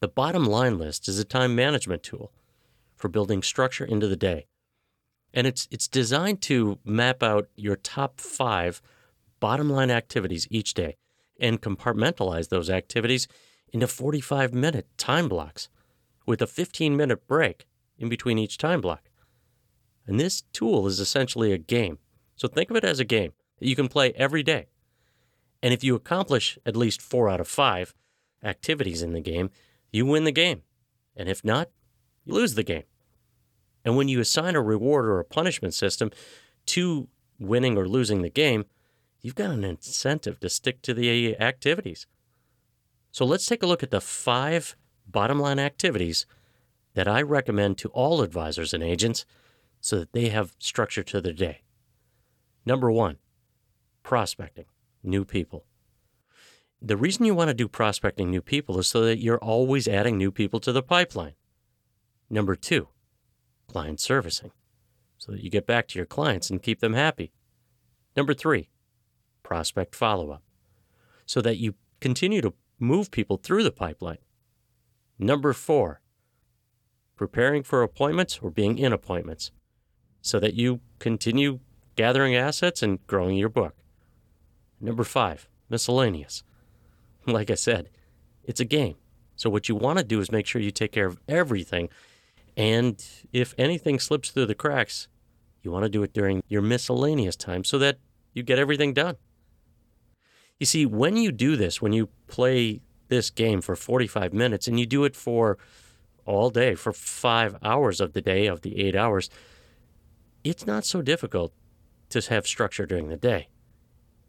The 0.00 0.08
bottom 0.08 0.46
line 0.46 0.78
list 0.78 1.08
is 1.08 1.18
a 1.18 1.24
time 1.24 1.54
management 1.54 2.02
tool 2.02 2.32
for 3.00 3.08
building 3.08 3.42
structure 3.42 3.84
into 3.84 4.06
the 4.06 4.16
day. 4.16 4.46
And 5.32 5.46
it's, 5.46 5.66
it's 5.70 5.88
designed 5.88 6.42
to 6.42 6.78
map 6.84 7.22
out 7.22 7.48
your 7.56 7.76
top 7.76 8.20
five 8.20 8.82
bottom 9.40 9.70
line 9.70 9.90
activities 9.90 10.46
each 10.50 10.74
day 10.74 10.96
and 11.40 11.62
compartmentalize 11.62 12.50
those 12.50 12.68
activities 12.68 13.26
into 13.72 13.86
45 13.86 14.52
minute 14.52 14.86
time 14.98 15.28
blocks 15.28 15.68
with 16.26 16.42
a 16.42 16.46
15 16.46 16.96
minute 16.96 17.26
break 17.26 17.66
in 17.98 18.08
between 18.08 18.38
each 18.38 18.58
time 18.58 18.80
block. 18.80 19.08
And 20.06 20.20
this 20.20 20.42
tool 20.52 20.86
is 20.86 21.00
essentially 21.00 21.52
a 21.52 21.58
game. 21.58 21.98
So 22.36 22.48
think 22.48 22.70
of 22.70 22.76
it 22.76 22.84
as 22.84 23.00
a 23.00 23.04
game 23.04 23.32
that 23.58 23.68
you 23.68 23.76
can 23.76 23.88
play 23.88 24.12
every 24.12 24.42
day. 24.42 24.66
And 25.62 25.72
if 25.72 25.84
you 25.84 25.94
accomplish 25.94 26.58
at 26.66 26.76
least 26.76 27.00
four 27.00 27.28
out 27.28 27.40
of 27.40 27.48
five 27.48 27.94
activities 28.42 29.02
in 29.02 29.12
the 29.12 29.20
game, 29.20 29.50
you 29.92 30.06
win 30.06 30.24
the 30.24 30.32
game. 30.32 30.62
And 31.16 31.28
if 31.28 31.44
not, 31.44 31.70
you 32.24 32.34
lose 32.34 32.54
the 32.54 32.62
game. 32.62 32.84
And 33.84 33.96
when 33.96 34.08
you 34.08 34.20
assign 34.20 34.56
a 34.56 34.62
reward 34.62 35.06
or 35.06 35.18
a 35.18 35.24
punishment 35.24 35.74
system 35.74 36.10
to 36.66 37.08
winning 37.38 37.76
or 37.76 37.88
losing 37.88 38.22
the 38.22 38.30
game, 38.30 38.66
you've 39.20 39.34
got 39.34 39.50
an 39.50 39.64
incentive 39.64 40.40
to 40.40 40.48
stick 40.48 40.82
to 40.82 40.94
the 40.94 41.38
activities. 41.40 42.06
So 43.10 43.24
let's 43.24 43.46
take 43.46 43.62
a 43.62 43.66
look 43.66 43.82
at 43.82 43.90
the 43.90 44.00
five 44.00 44.76
bottom 45.06 45.40
line 45.40 45.58
activities 45.58 46.26
that 46.94 47.08
I 47.08 47.22
recommend 47.22 47.78
to 47.78 47.88
all 47.88 48.22
advisors 48.22 48.74
and 48.74 48.82
agents 48.82 49.24
so 49.80 49.98
that 49.98 50.12
they 50.12 50.28
have 50.28 50.54
structure 50.58 51.02
to 51.02 51.20
their 51.20 51.32
day. 51.32 51.62
Number 52.66 52.90
one, 52.90 53.18
prospecting 54.02 54.66
new 55.02 55.24
people. 55.24 55.64
The 56.82 56.96
reason 56.96 57.26
you 57.26 57.34
want 57.34 57.48
to 57.48 57.54
do 57.54 57.68
prospecting 57.68 58.30
new 58.30 58.42
people 58.42 58.78
is 58.78 58.86
so 58.86 59.02
that 59.02 59.18
you're 59.18 59.38
always 59.38 59.88
adding 59.88 60.16
new 60.16 60.30
people 60.30 60.60
to 60.60 60.72
the 60.72 60.82
pipeline. 60.82 61.34
Number 62.28 62.54
two, 62.54 62.88
client 63.70 64.00
servicing, 64.00 64.50
so 65.16 65.30
that 65.30 65.44
you 65.44 65.50
get 65.50 65.66
back 65.66 65.86
to 65.88 65.98
your 65.98 66.06
clients 66.06 66.50
and 66.50 66.62
keep 66.62 66.80
them 66.80 66.94
happy. 66.94 67.32
Number 68.16 68.34
three, 68.34 68.68
prospect 69.44 69.94
follow 69.94 70.30
up, 70.30 70.42
so 71.24 71.40
that 71.40 71.58
you 71.58 71.74
continue 72.00 72.40
to 72.40 72.54
move 72.80 73.12
people 73.12 73.36
through 73.36 73.62
the 73.62 73.70
pipeline. 73.70 74.18
Number 75.18 75.52
four, 75.52 76.00
preparing 77.14 77.62
for 77.62 77.82
appointments 77.82 78.40
or 78.42 78.50
being 78.50 78.76
in 78.76 78.92
appointments, 78.92 79.52
so 80.20 80.40
that 80.40 80.54
you 80.54 80.80
continue 80.98 81.60
gathering 81.94 82.34
assets 82.34 82.82
and 82.82 83.06
growing 83.06 83.36
your 83.36 83.48
book. 83.48 83.76
Number 84.80 85.04
five, 85.04 85.48
miscellaneous. 85.68 86.42
Like 87.26 87.50
I 87.50 87.54
said, 87.54 87.90
it's 88.44 88.60
a 88.60 88.64
game. 88.64 88.96
So 89.36 89.50
what 89.50 89.68
you 89.68 89.74
want 89.74 89.98
to 89.98 90.04
do 90.04 90.20
is 90.20 90.32
make 90.32 90.46
sure 90.46 90.60
you 90.60 90.70
take 90.70 90.90
care 90.90 91.04
of 91.06 91.20
everything. 91.28 91.90
And 92.56 93.04
if 93.32 93.54
anything 93.56 93.98
slips 93.98 94.30
through 94.30 94.46
the 94.46 94.54
cracks, 94.54 95.08
you 95.62 95.70
want 95.70 95.84
to 95.84 95.88
do 95.88 96.02
it 96.02 96.12
during 96.12 96.42
your 96.48 96.62
miscellaneous 96.62 97.36
time 97.36 97.64
so 97.64 97.78
that 97.78 97.98
you 98.32 98.42
get 98.42 98.58
everything 98.58 98.92
done. 98.92 99.16
You 100.58 100.66
see, 100.66 100.84
when 100.86 101.16
you 101.16 101.32
do 101.32 101.56
this, 101.56 101.80
when 101.80 101.92
you 101.92 102.08
play 102.26 102.80
this 103.08 103.30
game 103.30 103.60
for 103.60 103.76
45 103.76 104.32
minutes 104.32 104.68
and 104.68 104.78
you 104.78 104.86
do 104.86 105.04
it 105.04 105.16
for 105.16 105.58
all 106.26 106.50
day, 106.50 106.74
for 106.74 106.92
five 106.92 107.56
hours 107.62 108.00
of 108.00 108.12
the 108.12 108.20
day, 108.20 108.46
of 108.46 108.60
the 108.60 108.78
eight 108.80 108.94
hours, 108.94 109.30
it's 110.44 110.66
not 110.66 110.84
so 110.84 111.02
difficult 111.02 111.52
to 112.10 112.20
have 112.28 112.46
structure 112.46 112.86
during 112.86 113.08
the 113.08 113.16
day. 113.16 113.48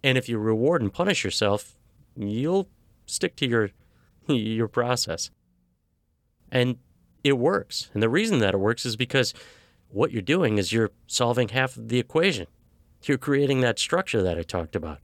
And 0.04 0.18
if 0.18 0.28
you 0.28 0.38
reward 0.38 0.82
and 0.82 0.92
punish 0.92 1.24
yourself, 1.24 1.78
you'll 2.16 2.70
stick 3.06 3.36
to 3.38 3.48
your 3.48 3.70
your 4.28 4.68
process. 4.68 5.32
And 6.52 6.78
it 7.24 7.34
works. 7.34 7.90
And 7.94 8.02
the 8.02 8.10
reason 8.10 8.40
that 8.40 8.54
it 8.54 8.60
works 8.60 8.86
is 8.86 8.96
because 8.96 9.34
what 9.90 10.12
you're 10.12 10.22
doing 10.22 10.58
is 10.58 10.72
you're 10.72 10.92
solving 11.08 11.50
half 11.50 11.78
of 11.78 11.90
the 11.90 12.00
equation. 12.00 12.48
You're 13.04 13.18
creating 13.18 13.62
that 13.62 13.80
structure 13.80 14.22
that 14.22 14.38
I 14.38 14.44
talked 14.44 14.76
about. 14.76 15.00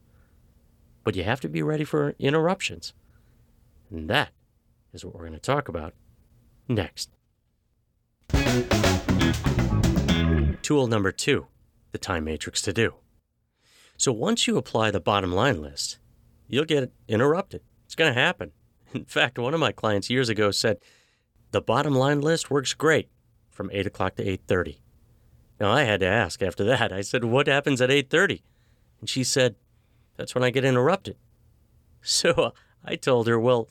But 1.03 1.15
you 1.15 1.23
have 1.23 1.41
to 1.41 1.49
be 1.49 1.63
ready 1.63 1.83
for 1.83 2.15
interruptions. 2.19 2.93
And 3.89 4.09
that 4.09 4.29
is 4.93 5.03
what 5.05 5.15
we're 5.15 5.21
going 5.21 5.33
to 5.33 5.39
talk 5.39 5.67
about 5.67 5.93
next. 6.67 7.09
Tool 10.61 10.87
number 10.87 11.11
two 11.11 11.47
the 11.93 11.97
time 11.97 12.25
matrix 12.25 12.61
to 12.61 12.73
do. 12.73 12.95
So 13.95 14.11
once 14.11 14.45
you 14.45 14.57
apply 14.57 14.91
the 14.91 14.99
bottom 14.99 15.31
line 15.31 15.61
list, 15.61 15.97
you'll 16.47 16.65
get 16.65 16.91
interrupted. 17.07 17.61
It's 17.85 17.95
going 17.95 18.13
to 18.13 18.19
happen. 18.19 18.51
In 18.93 19.05
fact, 19.05 19.39
one 19.39 19.53
of 19.53 19.59
my 19.59 19.71
clients 19.71 20.09
years 20.09 20.29
ago 20.29 20.51
said, 20.51 20.77
the 21.51 21.61
bottom 21.61 21.93
line 21.93 22.21
list 22.21 22.51
works 22.51 22.73
great 22.73 23.09
from 23.49 23.69
8 23.71 23.87
o'clock 23.87 24.15
to 24.15 24.25
8.30. 24.25 24.79
Now, 25.59 25.71
I 25.71 25.83
had 25.83 26.01
to 26.01 26.05
ask 26.05 26.41
after 26.41 26.63
that. 26.65 26.91
I 26.91 27.01
said, 27.01 27.23
what 27.23 27.47
happens 27.47 27.81
at 27.81 27.89
8.30? 27.89 28.41
And 28.99 29.09
she 29.09 29.23
said, 29.23 29.55
that's 30.15 30.35
when 30.35 30.43
I 30.43 30.49
get 30.49 30.65
interrupted. 30.65 31.17
So 31.99 32.53
I 32.85 32.95
told 32.95 33.27
her, 33.27 33.37
well, 33.37 33.69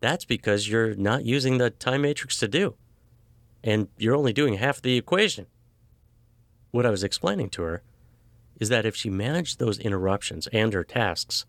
that's 0.00 0.24
because 0.24 0.68
you're 0.68 0.96
not 0.96 1.24
using 1.24 1.58
the 1.58 1.70
time 1.70 2.02
matrix 2.02 2.38
to 2.38 2.48
do. 2.48 2.74
And 3.62 3.88
you're 3.96 4.16
only 4.16 4.32
doing 4.32 4.54
half 4.54 4.82
the 4.82 4.96
equation. 4.96 5.46
What 6.70 6.86
I 6.86 6.90
was 6.90 7.04
explaining 7.04 7.50
to 7.50 7.62
her 7.62 7.82
is 8.58 8.70
that 8.70 8.86
if 8.86 8.96
she 8.96 9.10
managed 9.10 9.58
those 9.58 9.78
interruptions 9.78 10.48
and 10.48 10.72
her 10.72 10.82
tasks, 10.82 11.46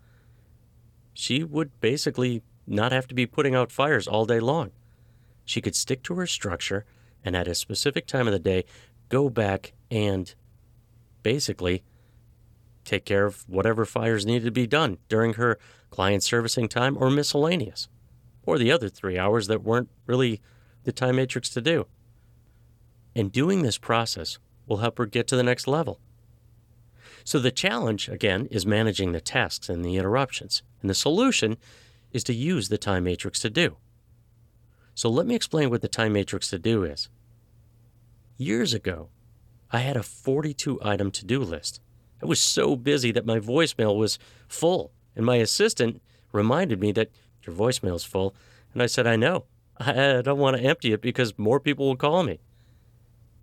she 1.14 1.44
would 1.44 1.80
basically 1.80 2.44
not 2.68 2.92
have 2.92 3.08
to 3.08 3.16
be 3.16 3.26
putting 3.26 3.56
out 3.56 3.72
fires 3.72 4.08
all 4.08 4.26
day 4.26 4.40
long. 4.40 4.72
She 5.48 5.62
could 5.62 5.76
stick 5.76 6.04
to 6.04 6.16
her 6.16 6.28
structure 6.28 6.86
and 7.24 7.36
at 7.36 7.48
a 7.48 7.56
specific 7.56 8.06
time 8.06 8.28
of 8.28 8.34
the 8.34 8.40
day 8.40 8.66
go 9.08 9.30
back 9.30 9.72
and 9.90 10.36
basically 11.24 11.84
take 12.84 13.06
care 13.06 13.26
of 13.26 13.48
whatever 13.48 13.86
fires 13.86 14.26
needed 14.26 14.44
to 14.44 14.52
be 14.52 14.68
done 14.68 14.98
during 15.08 15.36
her 15.36 15.58
client 15.90 16.22
servicing 16.22 16.68
time 16.68 16.98
or 16.98 17.10
miscellaneous, 17.10 17.88
or 18.46 18.58
the 18.58 18.72
other 18.72 18.90
three 18.90 19.18
hours 19.18 19.48
that 19.48 19.64
weren't 19.64 19.90
really 20.06 20.42
the 20.84 20.92
time 20.92 21.16
matrix 21.16 21.50
to 21.50 21.62
do. 21.62 21.88
And 23.16 23.32
doing 23.32 23.62
this 23.62 23.78
process 23.78 24.40
will 24.68 24.78
help 24.78 24.98
her 24.98 25.06
get 25.06 25.28
to 25.28 25.38
the 25.38 25.44
next 25.44 25.66
level. 25.66 26.02
So 27.24 27.40
the 27.40 27.52
challenge, 27.52 28.10
again, 28.10 28.48
is 28.52 28.66
managing 28.66 29.14
the 29.14 29.22
tasks 29.22 29.70
and 29.70 29.84
the 29.84 29.96
interruptions. 29.96 30.62
And 30.82 30.90
the 30.90 30.94
solution 30.94 31.56
is 32.12 32.24
to 32.26 32.34
use 32.34 32.68
the 32.68 32.78
time 32.78 33.06
matrix 33.06 33.40
to 33.42 33.50
do. 33.50 33.78
So 34.98 35.12
let 35.12 35.28
me 35.28 35.36
explain 35.36 35.70
what 35.70 35.84
the 35.84 35.88
time 35.88 36.14
matrix 36.14 36.50
to 36.50 36.58
do 36.58 36.84
is. 36.84 37.08
Years 38.36 38.74
ago, 38.74 39.10
I 39.72 39.78
had 39.78 39.96
a 39.96 40.02
42 40.02 40.80
item 40.84 41.12
to 41.12 41.24
do 41.24 41.40
list. 41.40 41.82
I 42.20 42.26
was 42.26 42.40
so 42.40 42.76
busy 42.76 43.12
that 43.12 43.24
my 43.24 43.38
voicemail 43.38 43.96
was 43.96 44.18
full, 44.48 44.92
and 45.16 45.24
my 45.24 45.36
assistant 45.36 46.02
reminded 46.32 46.80
me 46.80 46.92
that 46.94 47.12
your 47.44 47.56
voicemail's 47.56 48.06
full. 48.06 48.34
And 48.74 48.82
I 48.82 48.88
said, 48.88 49.06
I 49.06 49.18
know. 49.18 49.46
I 49.80 50.24
don't 50.24 50.40
want 50.40 50.58
to 50.58 50.64
empty 50.64 50.94
it 50.94 51.02
because 51.04 51.38
more 51.38 51.60
people 51.60 51.86
will 51.86 51.96
call 51.96 52.24
me. 52.24 52.40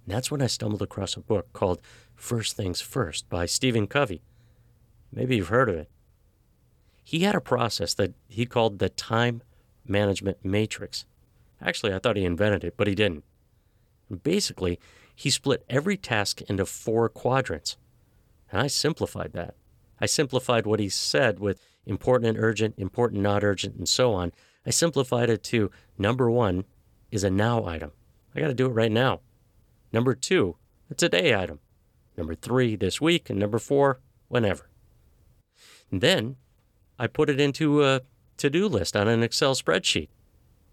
And 0.05 0.13
that's 0.17 0.33
when 0.33 0.43
I 0.43 0.49
stumbled 0.49 0.83
across 0.83 1.17
a 1.17 1.21
book 1.21 1.53
called 1.53 1.81
First 2.17 2.57
Things 2.57 2.81
First 2.81 3.31
by 3.31 3.47
Stephen 3.47 3.87
Covey. 3.87 4.23
Maybe 5.13 5.37
you've 5.37 5.55
heard 5.55 5.69
of 5.69 5.77
it. 5.77 5.91
He 7.05 7.21
had 7.21 7.37
a 7.37 7.41
process 7.41 7.95
that 7.95 8.15
he 8.27 8.45
called 8.45 8.81
the 8.81 8.89
time 8.89 9.41
management 9.87 10.39
matrix. 10.45 11.05
Actually, 11.65 11.95
I 11.95 11.99
thought 11.99 12.17
he 12.17 12.25
invented 12.25 12.63
it, 12.63 12.77
but 12.77 12.87
he 12.87 12.95
didn't. 12.95 13.25
basically, 14.23 14.79
he 15.15 15.31
split 15.31 15.65
every 15.69 15.97
task 15.97 16.43
into 16.43 16.67
four 16.67 17.09
quadrants. 17.09 17.77
And 18.53 18.61
I 18.61 18.67
simplified 18.67 19.33
that. 19.33 19.55
I 20.01 20.07
simplified 20.07 20.67
what 20.67 20.81
he 20.81 20.89
said 20.89 21.39
with 21.39 21.61
important 21.87 22.29
and 22.29 22.39
urgent, 22.39 22.75
important, 22.77 23.23
not 23.23 23.43
urgent, 23.43 23.77
and 23.77 23.89
so 23.89 24.13
on. 24.13 24.33
I 24.67 24.71
simplified 24.71 25.31
it 25.31 25.43
to 25.45 25.71
number 25.97 26.31
one 26.31 26.65
is 27.11 27.25
a 27.25 27.31
now 27.31 27.65
item. 27.65 27.93
I 28.35 28.41
got 28.41 28.49
to 28.49 28.55
do 28.55 28.67
it 28.67 28.71
right 28.71 28.93
now. 28.93 29.21
Number 29.93 30.15
two, 30.15 30.57
a 30.91 30.95
today 30.95 31.35
item 31.35 31.61
number 32.17 32.35
three 32.35 32.77
this 32.77 33.01
week, 33.01 33.31
and 33.31 33.39
number 33.39 33.59
four 33.59 34.01
whenever. 34.29 34.69
And 35.91 36.01
then 36.01 36.37
I 36.99 37.07
put 37.07 37.31
it 37.31 37.41
into 37.41 37.85
a 37.85 38.03
to 38.37 38.51
do 38.51 38.67
list 38.67 38.97
on 38.97 39.07
an 39.07 39.23
Excel 39.23 39.55
spreadsheet, 39.55 40.09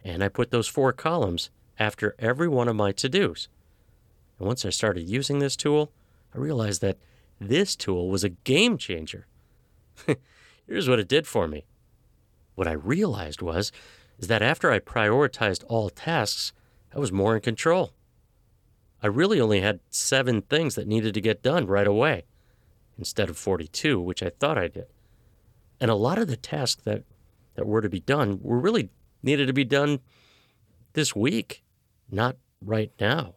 and 0.03 0.23
I 0.23 0.29
put 0.29 0.51
those 0.51 0.67
four 0.67 0.93
columns 0.93 1.49
after 1.79 2.15
every 2.19 2.47
one 2.47 2.67
of 2.67 2.75
my 2.75 2.91
to 2.93 3.09
dos. 3.09 3.47
And 4.39 4.47
once 4.47 4.65
I 4.65 4.69
started 4.69 5.07
using 5.07 5.39
this 5.39 5.55
tool, 5.55 5.91
I 6.33 6.37
realized 6.37 6.81
that 6.81 6.97
this 7.39 7.75
tool 7.75 8.09
was 8.09 8.23
a 8.23 8.29
game 8.29 8.77
changer. 8.77 9.27
Here's 10.67 10.87
what 10.87 10.99
it 10.99 11.07
did 11.07 11.27
for 11.27 11.47
me 11.47 11.65
What 12.55 12.67
I 12.67 12.73
realized 12.73 13.41
was 13.41 13.71
is 14.19 14.27
that 14.27 14.41
after 14.41 14.71
I 14.71 14.79
prioritized 14.79 15.63
all 15.67 15.89
tasks, 15.89 16.53
I 16.95 16.99
was 16.99 17.11
more 17.11 17.35
in 17.35 17.41
control. 17.41 17.93
I 19.01 19.07
really 19.07 19.41
only 19.41 19.61
had 19.61 19.79
seven 19.89 20.43
things 20.43 20.75
that 20.75 20.87
needed 20.87 21.15
to 21.15 21.21
get 21.21 21.41
done 21.41 21.65
right 21.65 21.87
away 21.87 22.25
instead 22.97 23.29
of 23.29 23.37
42, 23.37 23.99
which 23.99 24.21
I 24.21 24.29
thought 24.29 24.59
I 24.59 24.67
did. 24.67 24.85
And 25.79 25.89
a 25.89 25.95
lot 25.95 26.19
of 26.19 26.27
the 26.27 26.37
tasks 26.37 26.83
that, 26.83 27.03
that 27.55 27.65
were 27.65 27.81
to 27.81 27.89
be 27.89 28.01
done 28.01 28.39
were 28.43 28.59
really 28.59 28.91
needed 29.23 29.47
to 29.47 29.53
be 29.53 29.63
done 29.63 29.99
this 30.93 31.15
week, 31.15 31.63
not 32.09 32.37
right 32.61 32.91
now. 32.99 33.35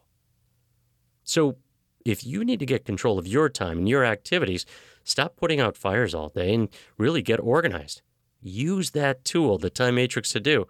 So 1.23 1.57
if 2.05 2.25
you 2.25 2.45
need 2.45 2.61
to 2.61 2.67
get 2.67 2.85
control 2.85 3.19
of 3.19 3.26
your 3.26 3.49
time 3.49 3.79
and 3.79 3.88
your 3.88 4.05
activities, 4.05 4.67
stop 5.05 5.37
putting 5.37 5.61
out 5.61 5.76
fires 5.76 6.14
all 6.14 6.29
day 6.29 6.55
and 6.55 6.69
really 6.99 7.23
get 7.23 7.41
organized. 7.41 8.03
Use 8.41 8.91
that 8.91 9.25
tool, 9.25 9.57
the 9.57 9.71
time 9.71 9.95
matrix, 9.95 10.31
to 10.33 10.41
do. 10.41 10.67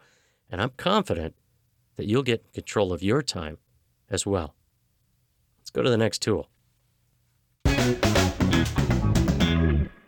And 0.49 0.63
I'm 0.63 0.71
confident 0.77 1.35
that 1.97 2.07
you'll 2.07 2.23
get 2.23 2.53
control 2.53 2.93
of 2.93 3.03
your 3.03 3.23
time 3.23 3.59
as 4.09 4.25
well. 4.25 4.55
Let's 5.59 5.71
go 5.71 5.83
to 5.83 5.91
the 5.91 5.97
next 5.97 6.23
tool. 6.23 6.49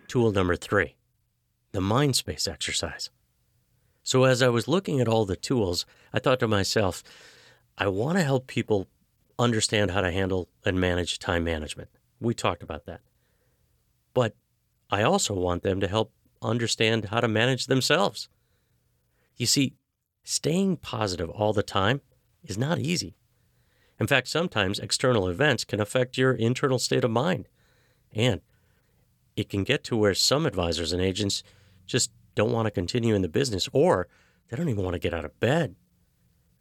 Tool 0.07 0.33
number 0.33 0.57
three 0.57 0.95
the 1.73 1.81
mind 1.81 2.17
space 2.17 2.49
exercise. 2.49 3.11
So, 4.07 4.23
as 4.23 4.41
I 4.41 4.49
was 4.51 4.69
looking 4.69 5.01
at 5.01 5.09
all 5.09 5.25
the 5.25 5.35
tools, 5.35 5.85
I 6.13 6.21
thought 6.21 6.39
to 6.39 6.47
myself, 6.47 7.03
I 7.77 7.89
want 7.89 8.17
to 8.17 8.23
help 8.23 8.47
people 8.47 8.87
understand 9.37 9.91
how 9.91 10.01
to 10.01 10.13
handle 10.13 10.49
and 10.65 10.81
manage 10.81 11.19
time 11.19 11.43
management. 11.43 11.89
We 12.21 12.33
talked 12.33 12.63
about 12.63 12.87
that. 12.87 13.01
But 14.15 14.37
I 14.91 15.03
also 15.03 15.35
want 15.35 15.65
them 15.65 15.81
to 15.81 15.89
help 15.89 16.13
understand 16.41 17.07
how 17.07 17.19
to 17.19 17.27
manage 17.27 17.67
themselves. 17.67 18.29
You 19.35 19.47
see, 19.47 19.75
staying 20.23 20.77
positive 20.77 21.29
all 21.31 21.53
the 21.53 21.65
time 21.65 22.01
is 22.45 22.57
not 22.57 22.79
easy. 22.79 23.17
In 23.99 24.07
fact, 24.07 24.29
sometimes 24.29 24.79
external 24.79 25.27
events 25.27 25.65
can 25.65 25.81
affect 25.81 26.17
your 26.17 26.33
internal 26.33 26.79
state 26.79 27.03
of 27.03 27.11
mind. 27.11 27.49
And 28.15 28.41
it 29.35 29.49
can 29.49 29.65
get 29.65 29.83
to 29.83 29.97
where 29.97 30.15
some 30.15 30.47
advisors 30.47 30.93
and 30.93 31.03
agents 31.03 31.43
just 31.87 32.13
don't 32.37 32.53
want 32.53 32.67
to 32.67 32.71
continue 32.71 33.17
in 33.17 33.23
the 33.23 33.29
business 33.29 33.69
or 33.73 34.07
they 34.49 34.57
don't 34.57 34.69
even 34.69 34.85
want 34.85 34.95
to 34.95 35.01
get 35.01 35.13
out 35.13 35.25
of 35.25 35.41
bed. 35.41 35.75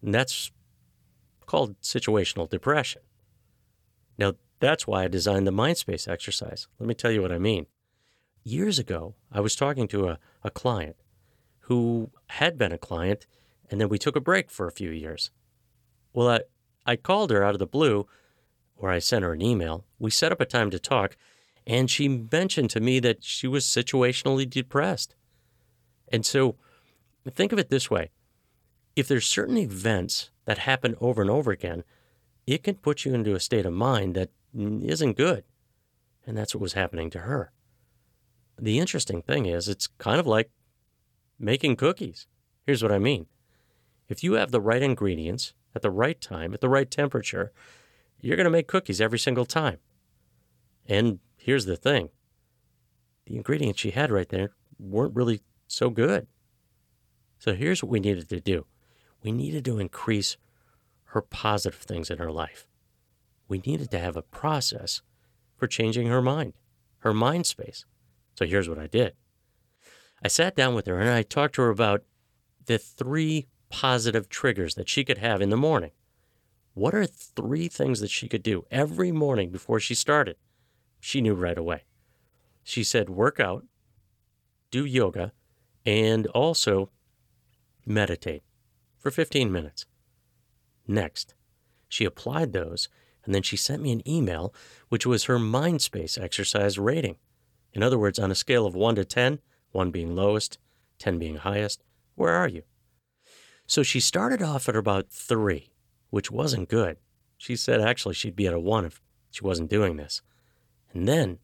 And 0.02 0.14
that's 0.14 0.52
called 1.46 1.80
situational 1.82 2.50
depression. 2.50 3.04
Now, 4.18 4.34
that's 4.60 4.88
why 4.88 5.04
I 5.04 5.08
designed 5.08 5.46
the 5.46 5.52
Mindspace 5.52 6.08
exercise. 6.08 6.68
Let 6.80 6.88
me 6.88 6.96
tell 6.96 7.12
you 7.12 7.22
what 7.22 7.32
I 7.32 7.38
mean. 7.38 7.68
Years 8.44 8.80
ago, 8.80 9.16
I 9.32 9.42
was 9.42 9.56
talking 9.56 9.88
to 9.90 10.08
a, 10.08 10.20
a 10.44 10.50
client 10.50 10.96
who 11.62 12.12
had 12.30 12.58
been 12.58 12.72
a 12.72 12.78
client, 12.78 13.28
and 13.70 13.82
then 13.82 13.90
we 13.90 13.98
took 13.98 14.16
a 14.16 14.22
break 14.22 14.50
for 14.50 14.68
a 14.68 14.72
few 14.72 14.92
years. 14.92 15.32
Well, 16.14 16.30
I, 16.30 16.40
I 16.86 16.96
called 16.96 17.32
her 17.32 17.44
out 17.44 17.56
of 17.56 17.60
the 17.60 17.68
blue, 17.68 18.08
or 18.78 18.90
I 18.90 19.00
sent 19.00 19.26
her 19.26 19.34
an 19.34 19.42
email. 19.42 19.86
We 20.00 20.12
set 20.12 20.32
up 20.32 20.40
a 20.40 20.46
time 20.46 20.70
to 20.72 20.80
talk, 20.80 21.18
and 21.68 21.90
she 21.90 22.08
mentioned 22.08 22.70
to 22.72 22.80
me 22.80 23.00
that 23.00 23.24
she 23.24 23.48
was 23.48 23.66
situationally 23.66 24.50
depressed. 24.50 25.16
And 26.12 26.26
so 26.26 26.56
think 27.30 27.52
of 27.52 27.60
it 27.60 27.70
this 27.70 27.90
way 27.90 28.10
if 28.96 29.08
there's 29.08 29.28
certain 29.28 29.58
events 29.58 30.30
that 30.46 30.60
happen 30.60 30.96
over 31.02 31.22
and 31.22 31.30
over 31.30 31.52
again, 31.52 31.84
it 32.48 32.64
can 32.64 32.76
put 32.76 33.04
you 33.04 33.14
into 33.14 33.36
a 33.36 33.40
state 33.40 33.66
of 33.66 33.74
mind 33.74 34.16
that 34.16 34.30
isn't 34.56 35.18
good. 35.18 35.44
And 36.26 36.38
that's 36.38 36.56
what 36.56 36.62
was 36.62 36.74
happening 36.74 37.10
to 37.12 37.20
her. 37.20 37.52
The 38.60 38.80
interesting 38.80 39.22
thing 39.22 39.46
is, 39.46 39.68
it's 39.68 39.88
kind 39.88 40.20
of 40.20 40.26
like 40.26 40.50
making 41.38 41.76
cookies. 41.76 42.26
Here's 42.66 42.82
what 42.82 42.92
I 42.92 43.00
mean 43.00 43.28
if 44.08 44.24
you 44.24 44.34
have 44.34 44.52
the 44.52 44.62
right 44.62 44.82
ingredients 44.82 45.54
at 45.76 45.82
the 45.82 45.92
right 45.92 46.20
time, 46.22 46.54
at 46.54 46.62
the 46.62 46.70
right 46.70 46.90
temperature, 46.90 47.52
you're 48.22 48.38
going 48.38 48.46
to 48.46 48.52
make 48.52 48.68
cookies 48.68 49.02
every 49.02 49.20
single 49.20 49.46
time. 49.46 49.78
And 50.88 51.20
here's 51.38 51.66
the 51.66 51.76
thing 51.76 52.10
the 53.26 53.36
ingredients 53.36 53.82
she 53.82 53.92
had 53.92 54.12
right 54.12 54.30
there 54.30 54.52
weren't 54.80 55.16
really 55.16 55.42
so 55.68 55.90
good. 55.90 56.28
So 57.38 57.54
here's 57.54 57.84
what 57.84 57.92
we 57.92 58.00
needed 58.00 58.30
to 58.30 58.40
do 58.40 58.66
we 59.24 59.32
needed 59.32 59.66
to 59.66 59.80
increase 59.80 60.38
her 61.06 61.22
positive 61.22 61.80
things 61.80 62.10
in 62.10 62.18
her 62.18 62.32
life. 62.32 62.68
We 63.48 63.60
needed 63.60 63.90
to 63.92 64.00
have 64.00 64.16
a 64.16 64.22
process 64.22 65.02
for 65.56 65.68
changing 65.68 66.08
her 66.08 66.22
mind, 66.22 66.54
her 67.00 67.14
mind 67.14 67.46
space. 67.46 67.86
So 68.38 68.46
here's 68.46 68.70
what 68.70 68.80
I 68.80 68.88
did 68.88 69.14
I 70.24 70.28
sat 70.28 70.56
down 70.56 70.76
with 70.76 70.86
her 70.88 71.00
and 71.00 71.10
I 71.10 71.24
talked 71.24 71.56
to 71.56 71.62
her 71.62 71.70
about 71.70 72.04
the 72.66 72.78
three 72.78 73.48
positive 73.70 74.30
triggers 74.30 74.76
that 74.76 74.90
she 74.90 75.04
could 75.04 75.18
have 75.20 75.42
in 75.42 75.50
the 75.50 75.58
morning. 75.58 75.92
What 76.74 76.94
are 76.94 77.06
three 77.06 77.68
things 77.68 78.00
that 78.02 78.10
she 78.10 78.28
could 78.28 78.44
do 78.44 78.66
every 78.70 79.12
morning 79.12 79.50
before 79.50 79.80
she 79.80 79.96
started? 79.96 80.36
She 81.00 81.22
knew 81.22 81.34
right 81.34 81.58
away. 81.58 81.84
She 82.64 82.84
said, 82.84 83.10
work 83.10 83.40
out, 83.40 83.66
do 84.72 84.84
yoga, 84.84 85.32
and 85.86 86.28
also 86.28 86.90
meditate 87.86 88.44
for 88.98 89.12
15 89.12 89.52
minutes. 89.52 89.86
Next, 90.88 91.36
she 91.88 92.06
applied 92.06 92.54
those, 92.54 92.90
and 93.24 93.34
then 93.34 93.44
she 93.44 93.58
sent 93.58 93.82
me 93.82 93.92
an 93.92 94.08
email, 94.08 94.54
which 94.90 95.06
was 95.06 95.26
her 95.26 95.40
mind 95.40 95.82
space 95.82 96.18
exercise 96.18 96.78
rating. 96.78 97.18
In 97.74 97.84
other 97.84 97.98
words, 97.98 98.20
on 98.20 98.32
a 98.32 98.36
scale 98.36 98.66
of 98.66 98.76
1 98.76 98.96
to 98.96 99.06
10, 99.06 99.40
1 99.72 99.92
being 99.92 100.16
lowest, 100.16 100.58
10 101.00 101.20
being 101.20 101.38
highest, 101.38 101.84
where 102.16 102.34
are 102.34 102.48
you? 102.48 102.64
So 103.68 103.84
she 103.84 104.00
started 104.00 104.42
off 104.42 104.70
at 104.70 104.76
about 104.76 105.10
3, 105.10 105.72
which 106.10 106.32
wasn't 106.32 106.70
good. 106.70 106.98
She 107.38 107.56
said 107.56 107.82
actually 107.82 108.16
she'd 108.16 108.36
be 108.36 108.48
at 108.48 108.54
a 108.54 108.60
1 108.60 108.86
if 108.86 109.02
she 109.32 109.44
wasn't 109.44 109.70
doing 109.70 109.98
this. 109.98 110.22
And 110.94 111.08
then 111.08 111.40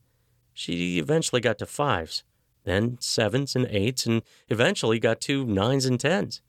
she 0.54 1.00
eventually 1.00 1.42
got 1.42 1.58
to 1.60 1.66
5s, 1.66 2.24
then 2.64 2.98
sevens 3.00 3.56
and 3.56 3.66
eights, 3.68 4.06
and 4.06 4.22
eventually 4.50 5.00
got 5.00 5.22
to 5.22 5.46
nines 5.46 5.86
and 5.86 6.00
tens. 6.00 6.42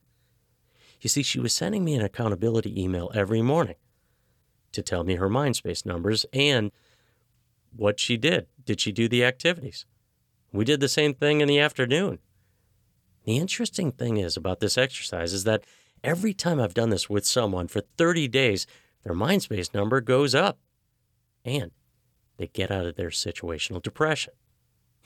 You 1.01 1.09
see, 1.09 1.23
she 1.23 1.41
was 1.41 1.53
sending 1.53 1.85
me 1.85 1.95
an 1.95 2.05
accountability 2.05 2.81
email 2.81 3.11
every 3.15 3.43
morning 3.43 3.77
to 4.73 4.83
tell 4.83 5.05
me 5.05 5.17
her 5.17 5.29
mind 5.29 5.57
space 5.57 5.85
numbers 5.85 6.25
and 6.33 6.71
what 7.75 7.99
she 7.99 8.17
did. 8.17 8.47
Did 8.65 8.81
she 8.81 8.93
do 8.93 9.09
the 9.09 9.25
activities? 9.25 9.87
We 10.53 10.65
did 10.65 10.81
the 10.81 10.89
same 10.89 11.15
thing 11.15 11.41
in 11.41 11.49
the 11.49 11.59
afternoon. 11.59 12.19
The 13.25 13.39
interesting 13.39 13.93
thing 13.93 14.17
is 14.17 14.37
about 14.37 14.61
this 14.61 14.77
exercise 14.77 15.33
is 15.33 15.45
that 15.45 15.65
every 16.05 16.35
time 16.35 16.61
I've 16.61 16.75
done 16.75 16.91
this 16.91 17.09
with 17.09 17.27
someone 17.27 17.69
for 17.69 17.81
30 17.97 18.29
days, 18.29 18.67
their 19.05 19.15
mind 19.15 19.43
space 19.43 19.73
number 19.73 20.01
goes 20.01 20.35
up 20.35 20.59
and 21.45 21.71
they 22.37 22.49
get 22.49 22.71
out 22.71 22.87
of 22.87 22.97
their 22.97 23.11
situational 23.11 23.83
depression. 23.83 24.35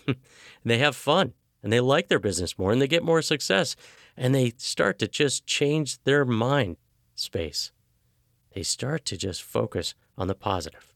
they 0.64 0.79
have 0.79 0.97
fun 0.97 1.33
and 1.62 1.73
they 1.73 1.81
like 1.81 2.09
their 2.09 2.19
business 2.19 2.59
more 2.59 2.73
and 2.73 2.81
they 2.81 2.88
get 2.88 3.03
more 3.03 3.23
success 3.23 3.77
and 4.16 4.35
they 4.35 4.53
start 4.57 4.99
to 4.99 5.09
just 5.09 5.47
change 5.47 6.03
their 6.05 6.25
mind 6.25 6.77
space. 7.14 7.73
They 8.55 8.62
start 8.62 9.05
to 9.07 9.16
just 9.16 9.42
focus 9.42 9.95
on 10.16 10.29
the 10.29 10.35
positive. 10.35 10.95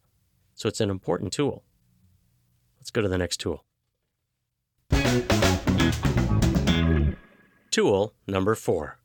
So 0.54 0.68
it's 0.68 0.80
an 0.80 0.90
important 0.90 1.32
tool. 1.32 1.64
Let's 2.78 2.90
go 2.90 3.02
to 3.02 3.08
the 3.08 3.18
next 3.18 3.38
tool. 3.38 3.64
Tool 7.70 8.14
number 8.26 8.54
four 8.54 8.98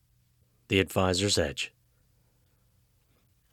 the 0.67 0.79
advisor's 0.79 1.37
edge. 1.37 1.73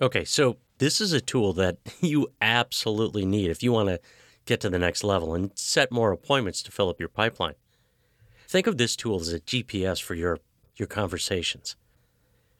Okay, 0.00 0.24
so 0.24 0.56
this 0.78 1.00
is 1.00 1.12
a 1.12 1.20
tool 1.20 1.52
that 1.54 1.76
you 2.00 2.28
absolutely 2.40 3.24
need 3.24 3.50
if 3.50 3.62
you 3.62 3.72
want 3.72 3.88
to 3.88 4.00
get 4.44 4.60
to 4.60 4.70
the 4.70 4.78
next 4.78 5.04
level 5.04 5.34
and 5.34 5.50
set 5.54 5.92
more 5.92 6.12
appointments 6.12 6.62
to 6.62 6.72
fill 6.72 6.88
up 6.88 7.00
your 7.00 7.08
pipeline. 7.08 7.54
Think 8.46 8.66
of 8.66 8.76
this 8.76 8.96
tool 8.96 9.20
as 9.20 9.32
a 9.32 9.40
GPS 9.40 10.02
for 10.02 10.14
your, 10.14 10.38
your 10.76 10.88
conversations. 10.88 11.76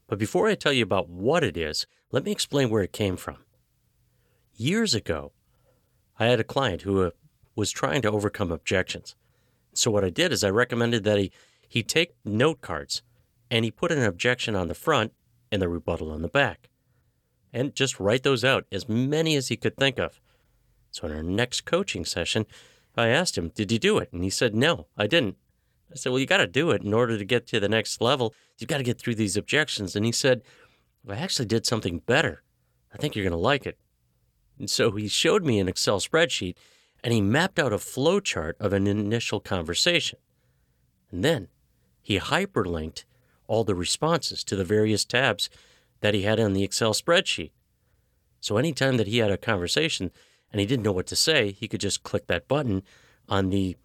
But 0.07 0.19
before 0.19 0.49
I 0.49 0.55
tell 0.55 0.73
you 0.73 0.83
about 0.83 1.09
what 1.09 1.45
it 1.45 1.57
is, 1.57 1.87
let 2.11 2.25
me 2.25 2.33
explain 2.33 2.71
where 2.71 2.83
it 2.83 2.93
came 2.93 3.17
from. 3.17 3.39
Years 4.55 4.95
ago, 4.95 5.33
I 6.19 6.27
had 6.27 6.41
a 6.41 6.45
client 6.45 6.83
who 6.83 7.03
uh, 7.03 7.11
was 7.57 7.71
trying 7.71 8.03
to 8.03 8.11
overcome 8.11 8.51
objections. 8.51 9.17
So 9.75 9.91
what 9.91 10.05
I 10.05 10.11
did 10.11 10.33
is 10.33 10.45
I 10.45 10.51
recommended 10.51 11.05
that 11.05 11.19
he, 11.19 11.33
he 11.67 11.83
take 11.83 12.15
note 12.25 12.61
cards 12.61 13.03
and 13.51 13.65
he 13.65 13.71
put 13.71 13.93
an 13.93 14.03
objection 14.03 14.55
on 14.55 14.69
the 14.69 14.75
front 14.75 15.13
and 15.51 15.61
the 15.61 15.69
rebuttal 15.69 16.11
on 16.11 16.23
the 16.23 16.29
back. 16.29 16.69
And 17.53 17.75
just 17.75 18.01
write 18.01 18.23
those 18.23 18.45
out, 18.45 18.65
as 18.73 18.89
many 18.89 19.37
as 19.37 19.49
he 19.49 19.57
could 19.57 19.77
think 19.77 19.99
of. 19.99 20.21
So 20.93 21.09
in 21.09 21.13
our 21.13 21.23
next 21.23 21.63
coaching 21.63 22.05
session, 22.05 22.47
I 22.97 23.09
asked 23.09 23.37
him, 23.37 23.49
Did 23.49 23.73
you 23.73 23.81
do 23.81 23.99
it? 23.99 24.13
And 24.13 24.23
he 24.23 24.31
said, 24.31 24.55
No, 24.55 24.87
I 24.97 25.09
didn't. 25.09 25.37
I 25.91 25.97
said, 25.97 26.11
Well, 26.11 26.21
you 26.21 26.27
got 26.27 26.37
to 26.37 26.47
do 26.47 26.71
it 26.71 26.83
in 26.83 26.95
order 26.95 27.19
to 27.19 27.25
get 27.25 27.49
to 27.49 27.59
the 27.59 27.69
next 27.69 28.01
level. 28.01 28.33
You've 28.59 28.69
got 28.69 28.79
to 28.79 28.85
get 28.85 28.99
through 28.99 29.17
these 29.17 29.37
objections. 29.37 29.97
And 29.97 30.07
he 30.07 30.13
said, 30.13 30.43
well, 31.05 31.19
I 31.19 31.21
actually 31.21 31.47
did 31.47 31.67
something 31.67 31.99
better. 31.99 32.43
I 32.93 32.97
think 32.97 33.17
you're 33.17 33.25
going 33.25 33.33
to 33.33 33.37
like 33.37 33.67
it. 33.67 33.79
And 34.59 34.71
so 34.71 34.93
he 34.93 35.09
showed 35.09 35.45
me 35.45 35.59
an 35.59 35.69
Excel 35.69 35.99
spreadsheet 35.99 36.55
and 37.03 37.13
he 37.13 37.21
mapped 37.21 37.59
out 37.59 37.73
a 37.73 37.79
flow 37.79 38.21
chart 38.21 38.57
of 38.61 38.73
an 38.73 38.87
initial 38.87 39.41
conversation. 39.41 40.19
And 41.11 41.25
then 41.25 41.49
he 42.01 42.19
hyperlinked 42.19 43.05
all 43.49 43.65
the 43.65 43.75
responses 43.75 44.45
to 44.45 44.57
the 44.57 44.65
various 44.65 45.05
tabs 45.05 45.51
that 46.01 46.15
he 46.15 46.23
had 46.23 46.39
on 46.39 46.53
the 46.53 46.63
Excel 46.63 46.95
spreadsheet. 46.95 47.51
So 48.41 48.57
anytime 48.57 48.97
that 48.97 49.09
he 49.09 49.19
had 49.19 49.31
a 49.31 49.37
conversation 49.37 50.11
and 50.53 50.61
he 50.61 50.67
didn't 50.67 50.85
know 50.85 50.93
what 50.93 51.07
to 51.09 51.17
say, 51.17 51.51
he 51.51 51.67
could 51.67 51.81
just 51.81 52.03
click 52.03 52.27
that 52.27 52.47
button 52.47 52.83
on 53.29 53.51
the 53.51 53.77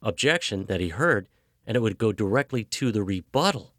objection 0.00 0.66
that 0.66 0.80
he 0.80 0.88
heard 0.88 1.28
and 1.66 1.76
it 1.76 1.80
would 1.80 1.98
go 1.98 2.12
directly 2.12 2.64
to 2.64 2.90
the 2.90 3.02
rebuttal. 3.02 3.74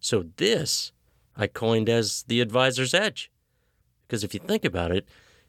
So 0.00 0.24
this 0.36 0.92
I 1.36 1.46
coined 1.46 1.88
as 1.88 2.24
the 2.24 2.40
advisor's 2.40 2.94
edge. 2.94 3.30
Because 4.06 4.24
if 4.24 4.34
you 4.34 4.40
think 4.40 4.64
about 4.64 4.92
it, 4.92 5.06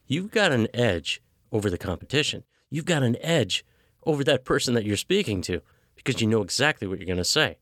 you've 0.07 0.31
got 0.31 0.51
an 0.51 0.67
edge 0.73 1.21
over 1.51 1.69
the 1.69 1.77
competition. 1.77 2.43
You've 2.69 2.85
got 2.85 3.03
an 3.03 3.17
edge 3.21 3.65
over 4.05 4.23
that 4.23 4.45
person 4.45 4.73
that 4.73 4.85
you're 4.85 4.97
speaking 4.97 5.41
to 5.43 5.61
because 5.95 6.21
you 6.21 6.27
know 6.27 6.41
exactly 6.41 6.87
what 6.87 6.99
you're 6.99 7.05
going 7.07 7.17
to 7.17 7.23
say. 7.23 7.57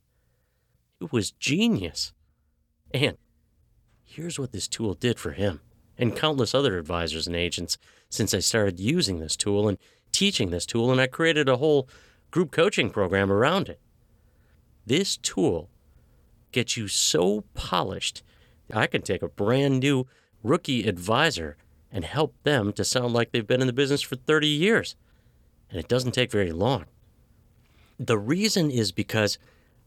It 0.99 1.11
was 1.11 1.31
genius. 1.31 2.13
And 2.93 3.17
here's 4.03 4.39
what 4.39 4.51
this 4.51 4.67
tool 4.67 4.93
did 4.93 5.19
for 5.19 5.31
him 5.31 5.61
and 5.97 6.15
countless 6.15 6.53
other 6.53 6.77
advisors 6.77 7.27
and 7.27 7.35
agents 7.35 7.77
since 8.11 8.35
I 8.35 8.39
started 8.39 8.79
using 8.79 9.19
this 9.19 9.35
tool 9.35 9.67
and 9.67 9.79
teaching 10.11 10.51
this 10.51 10.67
tool, 10.67 10.91
and 10.91 11.01
I 11.01 11.07
created 11.07 11.49
a 11.49 11.57
whole 11.57 11.89
group 12.29 12.51
coaching 12.51 12.91
program 12.91 13.31
around 13.31 13.69
it. 13.69 13.79
This 14.85 15.17
tool 15.17 15.69
gets 16.51 16.77
you 16.77 16.87
so 16.87 17.45
polished, 17.55 18.21
I 18.71 18.87
can 18.87 19.01
take 19.01 19.21
a 19.23 19.27
brand 19.27 19.79
new 19.79 20.05
rookie 20.43 20.87
advisor 20.87 21.57
and 21.91 22.05
help 22.05 22.35
them 22.43 22.73
to 22.73 22.85
sound 22.85 23.13
like 23.13 23.31
they've 23.31 23.47
been 23.47 23.61
in 23.61 23.67
the 23.67 23.73
business 23.73 24.01
for 24.01 24.15
30 24.15 24.47
years. 24.47 24.95
And 25.69 25.79
it 25.79 25.87
doesn't 25.87 26.11
take 26.11 26.31
very 26.31 26.51
long. 26.51 26.85
The 27.99 28.17
reason 28.17 28.71
is 28.71 28.91
because 28.91 29.37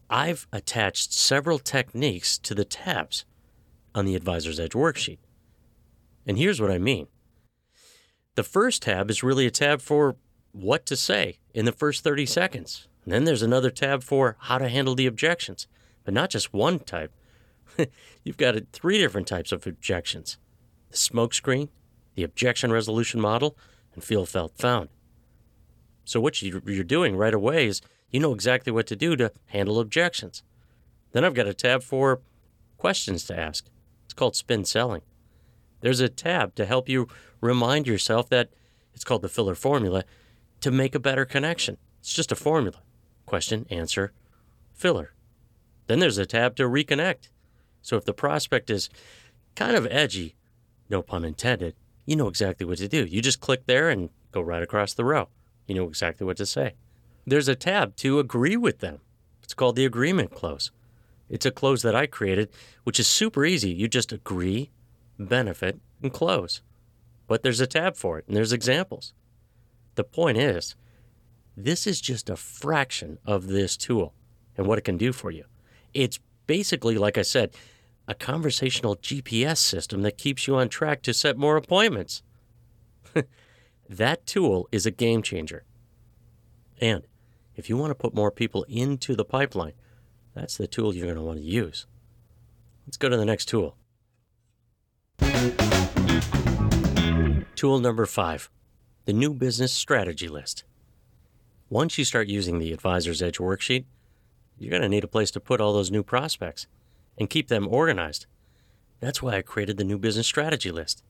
I've 0.09 0.47
attached 0.51 1.13
several 1.13 1.59
techniques 1.59 2.37
to 2.39 2.55
the 2.55 2.65
tabs 2.65 3.25
on 3.93 4.05
the 4.05 4.15
Advisor's 4.15 4.59
Edge 4.59 4.71
worksheet. 4.71 5.17
And 6.25 6.37
here's 6.37 6.61
what 6.61 6.71
I 6.71 6.77
mean. 6.77 7.07
The 8.35 8.43
first 8.43 8.83
tab 8.83 9.09
is 9.09 9.23
really 9.23 9.45
a 9.45 9.51
tab 9.51 9.81
for 9.81 10.17
what 10.51 10.85
to 10.87 10.95
say 10.95 11.39
in 11.53 11.65
the 11.65 11.71
first 11.71 12.03
30 12.03 12.25
seconds. 12.25 12.87
And 13.03 13.13
then 13.13 13.23
there's 13.23 13.41
another 13.41 13.69
tab 13.69 14.03
for 14.03 14.35
how 14.41 14.57
to 14.57 14.69
handle 14.69 14.95
the 14.95 15.05
objections, 15.05 15.67
but 16.03 16.13
not 16.13 16.29
just 16.29 16.53
one 16.53 16.79
type. 16.79 17.11
You've 18.23 18.37
got 18.37 18.55
three 18.73 18.97
different 18.97 19.27
types 19.27 19.51
of 19.51 19.65
objections 19.65 20.37
the 20.89 20.97
smokescreen, 20.97 21.69
the 22.15 22.23
objection 22.23 22.71
resolution 22.71 23.19
model, 23.19 23.57
and 23.93 24.03
feel 24.03 24.25
felt 24.25 24.57
found. 24.57 24.89
So, 26.05 26.21
what 26.21 26.41
you're 26.41 26.83
doing 26.83 27.17
right 27.17 27.33
away 27.33 27.65
is 27.67 27.81
you 28.11 28.19
know 28.19 28.33
exactly 28.33 28.71
what 28.71 28.87
to 28.87 28.95
do 28.95 29.15
to 29.15 29.31
handle 29.47 29.79
objections. 29.79 30.43
Then 31.11 31.25
I've 31.25 31.33
got 31.33 31.47
a 31.47 31.53
tab 31.53 31.83
for 31.83 32.21
questions 32.77 33.25
to 33.25 33.37
ask. 33.37 33.65
It's 34.05 34.13
called 34.13 34.35
spin 34.35 34.63
selling. 34.65 35.01
There's 35.81 35.99
a 35.99 36.09
tab 36.09 36.55
to 36.55 36.65
help 36.65 36.87
you 36.87 37.07
remind 37.45 37.87
yourself 37.87 38.29
that 38.29 38.49
it's 38.93 39.03
called 39.03 39.21
the 39.21 39.29
filler 39.29 39.55
formula 39.55 40.03
to 40.61 40.71
make 40.71 40.95
a 40.95 40.99
better 40.99 41.25
connection. 41.25 41.77
It's 41.99 42.13
just 42.13 42.31
a 42.31 42.35
formula 42.35 42.79
question, 43.25 43.65
answer, 43.69 44.11
filler. 44.73 45.13
Then 45.87 45.99
there's 45.99 46.17
a 46.17 46.25
tab 46.25 46.55
to 46.57 46.63
reconnect. 46.63 47.29
So 47.81 47.97
if 47.97 48.05
the 48.05 48.13
prospect 48.13 48.69
is 48.69 48.89
kind 49.55 49.75
of 49.75 49.87
edgy, 49.89 50.35
no 50.89 51.01
pun 51.01 51.25
intended, 51.25 51.75
you 52.05 52.15
know 52.15 52.27
exactly 52.27 52.65
what 52.65 52.77
to 52.77 52.87
do. 52.87 53.05
You 53.05 53.21
just 53.21 53.39
click 53.39 53.65
there 53.65 53.89
and 53.89 54.09
go 54.31 54.41
right 54.41 54.61
across 54.61 54.93
the 54.93 55.05
row. 55.05 55.29
You 55.67 55.75
know 55.75 55.87
exactly 55.87 56.25
what 56.25 56.37
to 56.37 56.45
say. 56.45 56.75
There's 57.25 57.47
a 57.47 57.55
tab 57.55 57.95
to 57.97 58.19
agree 58.19 58.57
with 58.57 58.79
them. 58.79 58.99
It's 59.43 59.53
called 59.53 59.75
the 59.75 59.85
agreement 59.85 60.31
close. 60.31 60.71
It's 61.29 61.45
a 61.45 61.51
close 61.51 61.81
that 61.81 61.95
I 61.95 62.05
created, 62.05 62.49
which 62.83 62.99
is 62.99 63.07
super 63.07 63.45
easy. 63.45 63.71
You 63.71 63.87
just 63.87 64.11
agree, 64.11 64.69
benefit, 65.17 65.79
and 66.03 66.13
close. 66.13 66.61
But 67.27 67.43
there's 67.43 67.59
a 67.59 67.67
tab 67.67 67.95
for 67.95 68.19
it, 68.19 68.25
and 68.27 68.35
there's 68.35 68.53
examples. 68.53 69.13
The 69.95 70.03
point 70.03 70.37
is, 70.37 70.75
this 71.57 71.87
is 71.87 72.01
just 72.01 72.29
a 72.29 72.35
fraction 72.35 73.17
of 73.25 73.47
this 73.47 73.77
tool 73.77 74.13
and 74.57 74.67
what 74.67 74.77
it 74.77 74.83
can 74.83 74.97
do 74.97 75.13
for 75.13 75.31
you. 75.31 75.45
It's 75.93 76.19
basically, 76.47 76.97
like 76.97 77.17
I 77.17 77.21
said, 77.21 77.55
a 78.07 78.13
conversational 78.13 78.97
GPS 78.97 79.57
system 79.57 80.01
that 80.03 80.17
keeps 80.17 80.47
you 80.47 80.55
on 80.55 80.69
track 80.69 81.01
to 81.03 81.13
set 81.13 81.37
more 81.37 81.57
appointments. 81.57 82.21
that 83.89 84.25
tool 84.25 84.67
is 84.71 84.85
a 84.85 84.91
game 84.91 85.21
changer. 85.21 85.63
And 86.79 87.07
if 87.55 87.69
you 87.69 87.77
want 87.77 87.91
to 87.91 87.95
put 87.95 88.13
more 88.13 88.31
people 88.31 88.65
into 88.67 89.15
the 89.15 89.25
pipeline, 89.25 89.73
that's 90.33 90.57
the 90.57 90.67
tool 90.67 90.93
you're 90.93 91.05
going 91.05 91.15
to 91.15 91.23
want 91.23 91.39
to 91.39 91.45
use. 91.45 91.87
Let's 92.85 92.97
go 92.97 93.09
to 93.09 93.17
the 93.17 93.25
next 93.25 93.45
tool. 93.45 93.77
Tool 97.55 97.79
number 97.79 98.05
five 98.05 98.49
the 99.05 99.13
new 99.13 99.33
business 99.33 99.71
strategy 99.71 100.27
list. 100.27 100.65
Once 101.69 101.97
you 101.97 102.03
start 102.03 102.27
using 102.27 102.59
the 102.59 102.73
Advisor's 102.73 103.21
Edge 103.21 103.37
worksheet, 103.37 103.85
you're 104.57 104.71
going 104.71 104.81
to 104.81 104.89
need 104.89 105.05
a 105.05 105.07
place 105.07 105.31
to 105.31 105.39
put 105.39 105.61
all 105.61 105.71
those 105.71 105.91
new 105.91 106.03
prospects 106.03 106.67
and 107.17 107.29
keep 107.29 107.47
them 107.47 107.65
organized. 107.69 108.25
That's 108.99 109.21
why 109.21 109.35
I 109.37 109.41
created 109.41 109.77
the 109.77 109.85
new 109.85 109.97
business 109.97 110.27
strategy 110.27 110.69
list. 110.69 111.01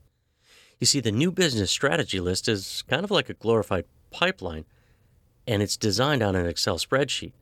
You 0.78 0.86
see, 0.86 1.00
the 1.00 1.10
new 1.10 1.32
business 1.32 1.72
strategy 1.72 2.20
list 2.20 2.48
is 2.48 2.84
kind 2.86 3.02
of 3.02 3.10
like 3.10 3.28
a 3.28 3.34
glorified 3.34 3.86
pipeline, 4.12 4.66
and 5.48 5.62
it's 5.62 5.76
designed 5.76 6.22
on 6.22 6.36
an 6.36 6.46
Excel 6.46 6.78
spreadsheet, 6.78 7.32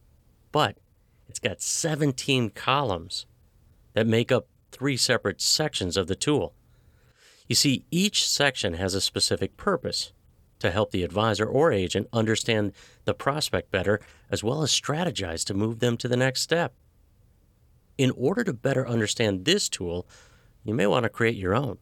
but 0.50 0.78
it's 1.28 1.40
got 1.40 1.60
17 1.60 2.50
columns 2.50 3.26
that 3.92 4.06
make 4.06 4.32
up 4.32 4.46
three 4.72 4.96
separate 4.96 5.42
sections 5.42 5.98
of 5.98 6.06
the 6.06 6.16
tool. 6.16 6.54
You 7.46 7.54
see, 7.54 7.84
each 7.90 8.26
section 8.26 8.74
has 8.74 8.94
a 8.94 9.00
specific 9.00 9.56
purpose 9.56 10.12
to 10.60 10.70
help 10.70 10.90
the 10.90 11.02
advisor 11.02 11.44
or 11.44 11.72
agent 11.72 12.08
understand 12.12 12.72
the 13.04 13.14
prospect 13.14 13.70
better, 13.70 14.00
as 14.30 14.42
well 14.42 14.62
as 14.62 14.70
strategize 14.70 15.44
to 15.44 15.54
move 15.54 15.80
them 15.80 15.96
to 15.98 16.08
the 16.08 16.16
next 16.16 16.40
step. 16.40 16.74
In 17.98 18.10
order 18.12 18.42
to 18.44 18.52
better 18.52 18.88
understand 18.88 19.44
this 19.44 19.68
tool, 19.68 20.06
you 20.64 20.74
may 20.74 20.86
want 20.86 21.02
to 21.04 21.10
create 21.10 21.36
your 21.36 21.54
own, 21.54 21.78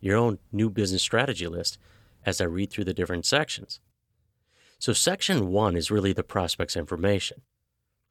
your 0.00 0.18
own 0.18 0.38
new 0.52 0.68
business 0.68 1.02
strategy 1.02 1.46
list 1.46 1.78
as 2.26 2.40
I 2.40 2.44
read 2.44 2.70
through 2.70 2.84
the 2.84 2.94
different 2.94 3.24
sections. 3.24 3.80
So, 4.78 4.92
section 4.92 5.48
one 5.48 5.76
is 5.76 5.90
really 5.90 6.12
the 6.12 6.22
prospect's 6.22 6.76
information. 6.76 7.40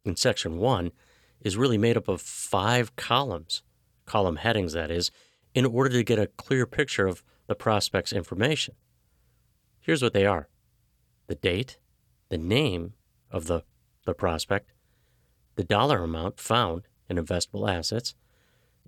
And 0.05 0.17
section 0.17 0.57
one 0.57 0.91
is 1.39 1.55
really 1.55 1.77
made 1.77 1.97
up 1.97 2.07
of 2.07 2.19
five 2.21 2.95
columns, 2.95 3.61
column 4.05 4.37
headings, 4.37 4.73
that 4.73 4.89
is, 4.89 5.11
in 5.53 5.65
order 5.65 5.89
to 5.89 6.03
get 6.03 6.19
a 6.19 6.27
clear 6.27 6.65
picture 6.65 7.07
of 7.07 7.23
the 7.47 7.55
prospect's 7.55 8.13
information. 8.13 8.75
Here's 9.79 10.01
what 10.01 10.13
they 10.13 10.25
are 10.25 10.47
the 11.27 11.35
date, 11.35 11.77
the 12.29 12.37
name 12.37 12.93
of 13.31 13.47
the, 13.47 13.63
the 14.05 14.13
prospect, 14.13 14.71
the 15.55 15.63
dollar 15.63 16.03
amount 16.03 16.39
found 16.39 16.87
in 17.09 17.17
investable 17.17 17.69
assets, 17.69 18.15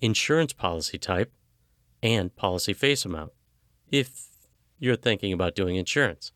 insurance 0.02 0.54
policy 0.54 0.98
type, 0.98 1.32
and 2.04 2.36
policy 2.36 2.74
face 2.74 3.06
amount, 3.06 3.32
if 3.90 4.28
you're 4.80 4.96
thinking 4.96 5.32
about 5.32 5.56
doing 5.56 5.76
insurance. 5.76 6.32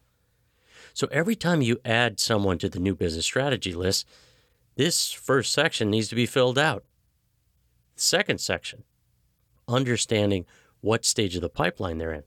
So 0.94 1.08
every 1.12 1.36
time 1.36 1.62
you 1.62 1.80
add 1.84 2.20
someone 2.20 2.58
to 2.60 2.70
the 2.70 2.80
new 2.80 2.96
business 2.96 3.26
strategy 3.26 3.74
list, 3.74 4.08
this 4.76 5.12
first 5.12 5.52
section 5.52 5.90
needs 5.90 6.08
to 6.10 6.16
be 6.16 6.26
filled 6.26 6.58
out. 6.58 6.84
The 7.96 8.02
second 8.02 8.40
section, 8.40 8.84
understanding 9.70 10.46
what 10.82 11.06
stage 11.06 11.36
of 11.36 11.42
the 11.42 11.50
pipeline 11.50 11.98
they're 11.98 12.14
in. 12.14 12.24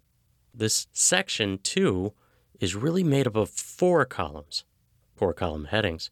This 0.55 0.87
section 0.93 1.59
two 1.63 2.13
is 2.61 2.75
really 2.75 3.05
made 3.05 3.27
up 3.27 3.37
of 3.37 3.51
four 3.51 4.05
columns, 4.05 4.65
four 5.15 5.35
column 5.35 5.67
headings, 5.67 6.11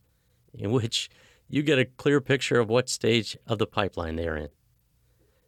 in 0.52 0.70
which 0.70 1.08
you 1.48 1.62
get 1.62 1.78
a 1.78 1.84
clear 1.84 2.20
picture 2.20 2.58
of 2.58 2.68
what 2.68 2.88
stage 2.88 3.36
of 3.46 3.58
the 3.58 3.66
pipeline 3.66 4.16
they 4.16 4.28
are 4.28 4.36
in. 4.36 4.48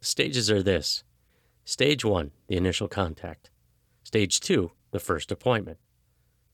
Stages 0.01 0.49
are 0.49 0.63
this 0.63 1.03
Stage 1.65 2.03
one, 2.03 2.31
the 2.47 2.57
initial 2.57 2.89
contact. 2.89 3.49
Stage 4.03 4.41
two, 4.41 4.71
the 4.91 4.99
first 4.99 5.31
appointment, 5.31 5.77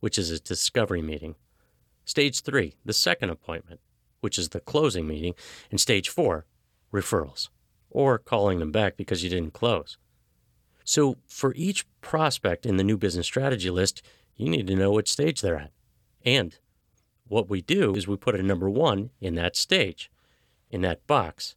which 0.02 0.20
is 0.20 0.30
a 0.30 0.40
discovery 0.40 1.02
meeting. 1.02 1.36
Stage 2.06 2.42
three, 2.42 2.76
the 2.86 2.94
second 2.94 3.32
appointment, 3.32 3.80
which 4.22 4.38
is 4.38 4.50
the 4.50 4.60
closing 4.60 5.08
meeting. 5.08 5.34
And 5.72 5.80
stage 5.80 6.10
four, 6.10 6.46
referrals, 6.94 7.50
or 7.90 8.18
calling 8.18 8.60
them 8.60 8.72
back 8.72 8.98
because 8.98 9.24
you 9.24 9.30
didn't 9.30 9.54
close. 9.54 9.98
So, 10.84 11.18
for 11.28 11.54
each 11.56 11.86
prospect 12.02 12.66
in 12.66 12.78
the 12.78 12.84
new 12.84 12.98
business 12.98 13.28
strategy 13.28 13.70
list, 13.70 14.02
you 14.36 14.50
need 14.50 14.68
to 14.68 14.76
know 14.76 14.92
which 14.92 15.12
stage 15.12 15.42
they're 15.42 15.58
at. 15.58 15.72
And 16.26 16.58
what 17.28 17.50
we 17.50 17.62
do 17.62 17.94
is 17.94 18.08
we 18.08 18.18
put 18.18 18.36
a 18.36 18.44
number 18.44 18.70
one 18.70 19.12
in 19.22 19.36
that 19.36 19.56
stage, 19.56 20.10
in 20.72 20.82
that 20.82 21.06
box. 21.06 21.56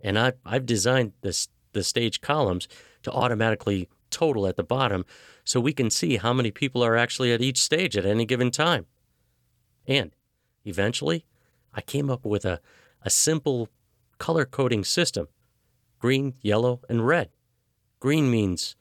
And 0.00 0.18
I've, 0.18 0.34
I've 0.44 0.66
designed 0.66 1.12
this, 1.20 1.48
the 1.72 1.84
stage 1.84 2.20
columns 2.20 2.66
to 3.02 3.12
automatically 3.12 3.88
total 4.10 4.46
at 4.46 4.56
the 4.56 4.64
bottom 4.64 5.04
so 5.44 5.60
we 5.60 5.72
can 5.72 5.90
see 5.90 6.16
how 6.16 6.32
many 6.32 6.50
people 6.50 6.82
are 6.82 6.96
actually 6.96 7.32
at 7.32 7.40
each 7.40 7.62
stage 7.62 7.96
at 7.96 8.04
any 8.06 8.24
given 8.24 8.50
time. 8.50 8.86
And 9.86 10.12
eventually, 10.64 11.24
I 11.72 11.82
came 11.82 12.10
up 12.10 12.24
with 12.24 12.44
a, 12.44 12.60
a 13.02 13.10
simple 13.10 13.68
color 14.18 14.44
coding 14.44 14.82
system 14.82 15.28
green, 16.06 16.34
yellow, 16.40 16.80
and 16.88 17.04
red. 17.04 17.30
Green 17.98 18.30
means 18.30 18.76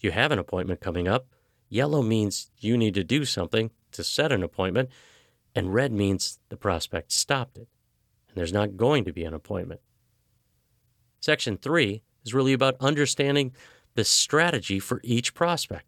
you 0.00 0.10
have 0.10 0.30
an 0.30 0.38
appointment 0.38 0.78
coming 0.78 1.08
up, 1.08 1.26
yellow 1.70 2.02
means 2.02 2.50
you 2.58 2.76
need 2.76 2.92
to 2.92 3.02
do 3.02 3.24
something 3.24 3.70
to 3.92 4.04
set 4.04 4.30
an 4.30 4.42
appointment, 4.42 4.90
and 5.54 5.72
red 5.72 5.90
means 5.90 6.38
the 6.50 6.56
prospect 6.58 7.10
stopped 7.10 7.56
it 7.56 7.66
and 8.28 8.36
there's 8.36 8.52
not 8.52 8.76
going 8.76 9.06
to 9.06 9.12
be 9.14 9.24
an 9.24 9.32
appointment. 9.32 9.80
Section 11.18 11.56
3 11.56 12.02
is 12.26 12.34
really 12.34 12.52
about 12.52 12.76
understanding 12.78 13.54
the 13.94 14.04
strategy 14.04 14.78
for 14.78 15.00
each 15.02 15.32
prospect. 15.32 15.86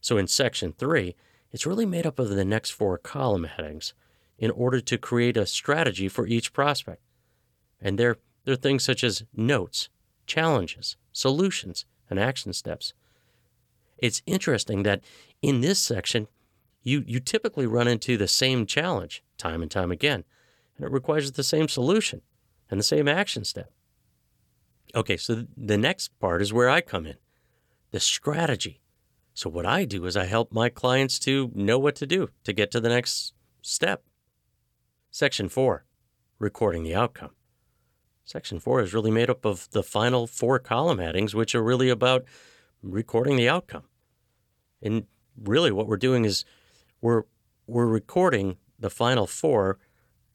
So 0.00 0.16
in 0.16 0.28
Section 0.28 0.74
3, 0.78 1.16
it's 1.50 1.66
really 1.66 1.86
made 1.86 2.06
up 2.06 2.20
of 2.20 2.28
the 2.28 2.44
next 2.44 2.70
four 2.70 2.98
column 2.98 3.42
headings 3.42 3.94
in 4.38 4.52
order 4.52 4.80
to 4.80 4.96
create 4.96 5.36
a 5.36 5.44
strategy 5.44 6.08
for 6.08 6.24
each 6.24 6.52
prospect. 6.52 7.02
And 7.80 7.98
they're, 7.98 8.18
they're 8.44 8.54
things 8.54 8.84
such 8.84 9.02
as 9.02 9.24
notes, 9.34 9.88
challenges, 10.26 10.96
solutions, 11.12 11.84
and 12.10 12.18
action 12.18 12.52
steps. 12.52 12.92
It's 13.98 14.22
interesting 14.26 14.82
that 14.82 15.02
in 15.42 15.60
this 15.60 15.78
section, 15.78 16.28
you, 16.82 17.02
you 17.06 17.20
typically 17.20 17.66
run 17.66 17.88
into 17.88 18.16
the 18.16 18.28
same 18.28 18.66
challenge 18.66 19.22
time 19.38 19.62
and 19.62 19.70
time 19.70 19.90
again, 19.90 20.24
and 20.76 20.84
it 20.84 20.92
requires 20.92 21.32
the 21.32 21.42
same 21.42 21.68
solution 21.68 22.20
and 22.70 22.78
the 22.78 22.84
same 22.84 23.08
action 23.08 23.44
step. 23.44 23.70
Okay, 24.94 25.16
so 25.16 25.46
the 25.56 25.78
next 25.78 26.08
part 26.20 26.42
is 26.42 26.52
where 26.52 26.70
I 26.70 26.80
come 26.80 27.06
in 27.06 27.16
the 27.90 28.00
strategy. 28.00 28.80
So, 29.34 29.48
what 29.48 29.66
I 29.66 29.84
do 29.84 30.04
is 30.06 30.16
I 30.16 30.24
help 30.24 30.52
my 30.52 30.68
clients 30.68 31.18
to 31.20 31.50
know 31.54 31.78
what 31.78 31.94
to 31.96 32.06
do 32.06 32.30
to 32.42 32.52
get 32.52 32.70
to 32.72 32.80
the 32.80 32.88
next 32.88 33.34
step. 33.62 34.02
Section 35.10 35.48
four, 35.48 35.84
recording 36.38 36.82
the 36.82 36.94
outcome. 36.94 37.30
Section 38.24 38.58
four 38.58 38.80
is 38.80 38.94
really 38.94 39.10
made 39.10 39.28
up 39.28 39.44
of 39.44 39.68
the 39.70 39.82
final 39.82 40.26
four 40.26 40.58
column 40.58 40.98
headings, 40.98 41.34
which 41.34 41.54
are 41.54 41.62
really 41.62 41.90
about 41.90 42.24
recording 42.82 43.36
the 43.36 43.48
outcome. 43.48 43.84
And 44.82 45.04
really, 45.36 45.70
what 45.70 45.86
we're 45.86 45.96
doing 45.96 46.24
is 46.24 46.44
we're, 47.00 47.24
we're 47.66 47.86
recording 47.86 48.56
the 48.78 48.90
final 48.90 49.26
four 49.26 49.78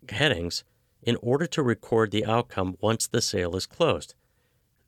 headings 0.09 0.63
in 1.01 1.17
order 1.21 1.47
to 1.47 1.63
record 1.63 2.11
the 2.11 2.25
outcome 2.25 2.77
once 2.79 3.07
the 3.07 3.21
sale 3.21 3.55
is 3.55 3.65
closed. 3.65 4.13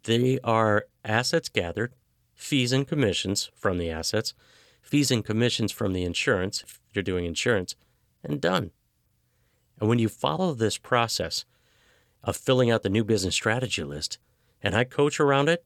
They 0.04 0.40
are 0.44 0.86
assets 1.04 1.50
gathered, 1.50 1.94
fees 2.36 2.72
and 2.72 2.88
commissions 2.88 3.50
from 3.56 3.78
the 3.78 3.90
assets, 3.90 4.34
fees 4.82 5.12
and 5.12 5.26
commissions 5.26 5.72
from 5.72 5.94
the 5.94 6.04
insurance, 6.04 6.64
if 6.64 6.80
you're 6.94 7.04
doing 7.04 7.26
insurance, 7.26 7.76
and 8.24 8.42
done. 8.42 8.72
And 9.80 9.90
when 9.90 10.00
you 10.00 10.10
follow 10.10 10.54
this 10.54 10.78
process 10.78 11.46
of 12.24 12.38
filling 12.38 12.70
out 12.70 12.84
the 12.84 12.90
new 12.90 13.04
business 13.04 13.36
strategy 13.36 13.84
list, 13.84 14.18
and 14.62 14.76
I 14.76 14.84
coach 14.84 15.20
around 15.20 15.50
it, 15.50 15.66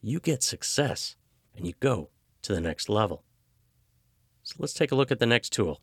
you 0.00 0.20
get 0.20 0.42
success 0.42 1.16
and 1.56 1.66
you 1.66 1.74
go 1.80 2.10
to 2.42 2.54
the 2.54 2.60
next 2.60 2.88
level. 2.88 3.24
So 4.42 4.56
let's 4.58 4.74
take 4.74 4.92
a 4.92 4.94
look 4.94 5.10
at 5.10 5.18
the 5.18 5.26
next 5.26 5.52
tool. 5.52 5.80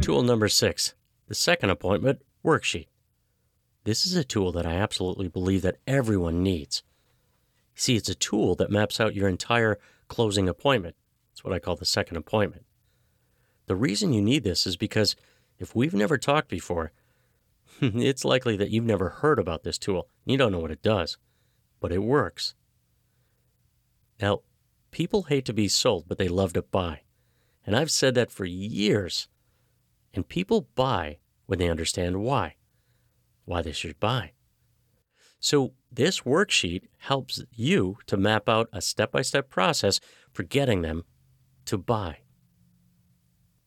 Tool 0.00 0.22
number 0.22 0.48
six, 0.48 0.94
the 1.26 1.34
second 1.34 1.70
appointment 1.70 2.22
worksheet. 2.44 2.88
This 3.84 4.06
is 4.06 4.14
a 4.16 4.24
tool 4.24 4.52
that 4.52 4.66
I 4.66 4.74
absolutely 4.74 5.28
believe 5.28 5.62
that 5.62 5.78
everyone 5.86 6.42
needs. 6.42 6.82
See, 7.74 7.96
it's 7.96 8.08
a 8.08 8.14
tool 8.14 8.54
that 8.56 8.70
maps 8.70 9.00
out 9.00 9.14
your 9.14 9.28
entire 9.28 9.78
closing 10.08 10.48
appointment. 10.48 10.96
It's 11.32 11.42
what 11.42 11.52
I 11.52 11.58
call 11.58 11.76
the 11.76 11.84
second 11.84 12.16
appointment. 12.16 12.64
The 13.66 13.76
reason 13.76 14.12
you 14.12 14.22
need 14.22 14.44
this 14.44 14.66
is 14.66 14.76
because 14.76 15.16
if 15.58 15.74
we've 15.74 15.94
never 15.94 16.18
talked 16.18 16.48
before, 16.48 16.92
it's 17.80 18.24
likely 18.24 18.56
that 18.56 18.70
you've 18.70 18.84
never 18.84 19.08
heard 19.08 19.38
about 19.38 19.62
this 19.62 19.78
tool. 19.78 20.08
You 20.24 20.36
don't 20.36 20.52
know 20.52 20.58
what 20.60 20.70
it 20.70 20.82
does, 20.82 21.18
but 21.80 21.92
it 21.92 22.02
works. 22.02 22.54
Now, 24.20 24.40
people 24.90 25.24
hate 25.24 25.44
to 25.46 25.52
be 25.52 25.68
sold, 25.68 26.04
but 26.08 26.18
they 26.18 26.28
love 26.28 26.52
to 26.54 26.62
buy. 26.62 27.00
And 27.66 27.76
I've 27.76 27.90
said 27.90 28.14
that 28.14 28.30
for 28.30 28.44
years. 28.44 29.28
And 30.12 30.28
people 30.28 30.68
buy 30.74 31.18
when 31.46 31.58
they 31.58 31.68
understand 31.68 32.22
why, 32.22 32.56
why 33.44 33.62
they 33.62 33.72
should 33.72 33.98
buy. 33.98 34.32
So, 35.40 35.72
this 35.90 36.20
worksheet 36.20 36.84
helps 36.98 37.42
you 37.52 37.98
to 38.06 38.16
map 38.16 38.48
out 38.48 38.68
a 38.72 38.80
step 38.80 39.12
by 39.12 39.22
step 39.22 39.50
process 39.50 40.00
for 40.32 40.42
getting 40.42 40.82
them 40.82 41.04
to 41.66 41.78
buy. 41.78 42.18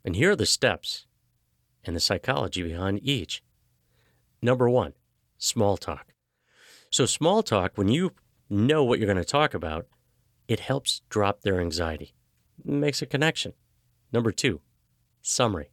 And 0.04 0.16
here 0.16 0.32
are 0.32 0.36
the 0.36 0.46
steps 0.46 1.07
and 1.88 1.96
the 1.96 2.02
psychology 2.02 2.64
behind 2.64 3.00
each. 3.04 3.44
Number 4.42 4.70
one, 4.70 4.94
small 5.38 5.78
talk. 5.78 6.14
So, 6.90 7.06
small 7.06 7.44
talk, 7.44 7.74
when 7.76 7.90
you 7.90 8.14
know 8.50 8.84
what 8.84 9.00
you're 9.00 9.12
going 9.12 9.18
to 9.18 9.26
talk 9.26 9.54
about, 9.54 9.88
it 10.48 10.62
helps 10.62 11.02
drop 11.10 11.42
their 11.42 11.60
anxiety, 11.60 12.14
it 12.60 12.72
makes 12.72 13.02
a 13.02 13.06
connection. 13.06 13.54
Number 14.14 14.32
two, 14.32 14.62
summary. 15.22 15.72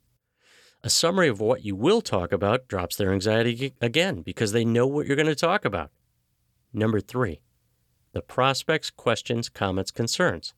A 0.83 0.90
summary 0.90 1.29
of 1.29 1.40
what 1.40 1.64
you 1.64 1.74
will 1.77 2.03
talk 2.03 2.33
about 2.33 2.68
drops 2.68 2.96
their 2.96 3.12
anxiety 3.12 3.72
again 3.81 4.20
because 4.20 4.53
they 4.53 4.64
know 4.64 4.87
what 4.87 5.07
you're 5.07 5.16
going 5.16 5.27
to 5.27 5.35
talk 5.35 5.64
about. 5.64 5.90
Number 6.74 7.00
three, 7.00 7.40
the 8.12 8.20
prospect's 8.20 8.90
questions, 8.90 9.48
comments, 9.48 9.90
concerns. 9.90 10.53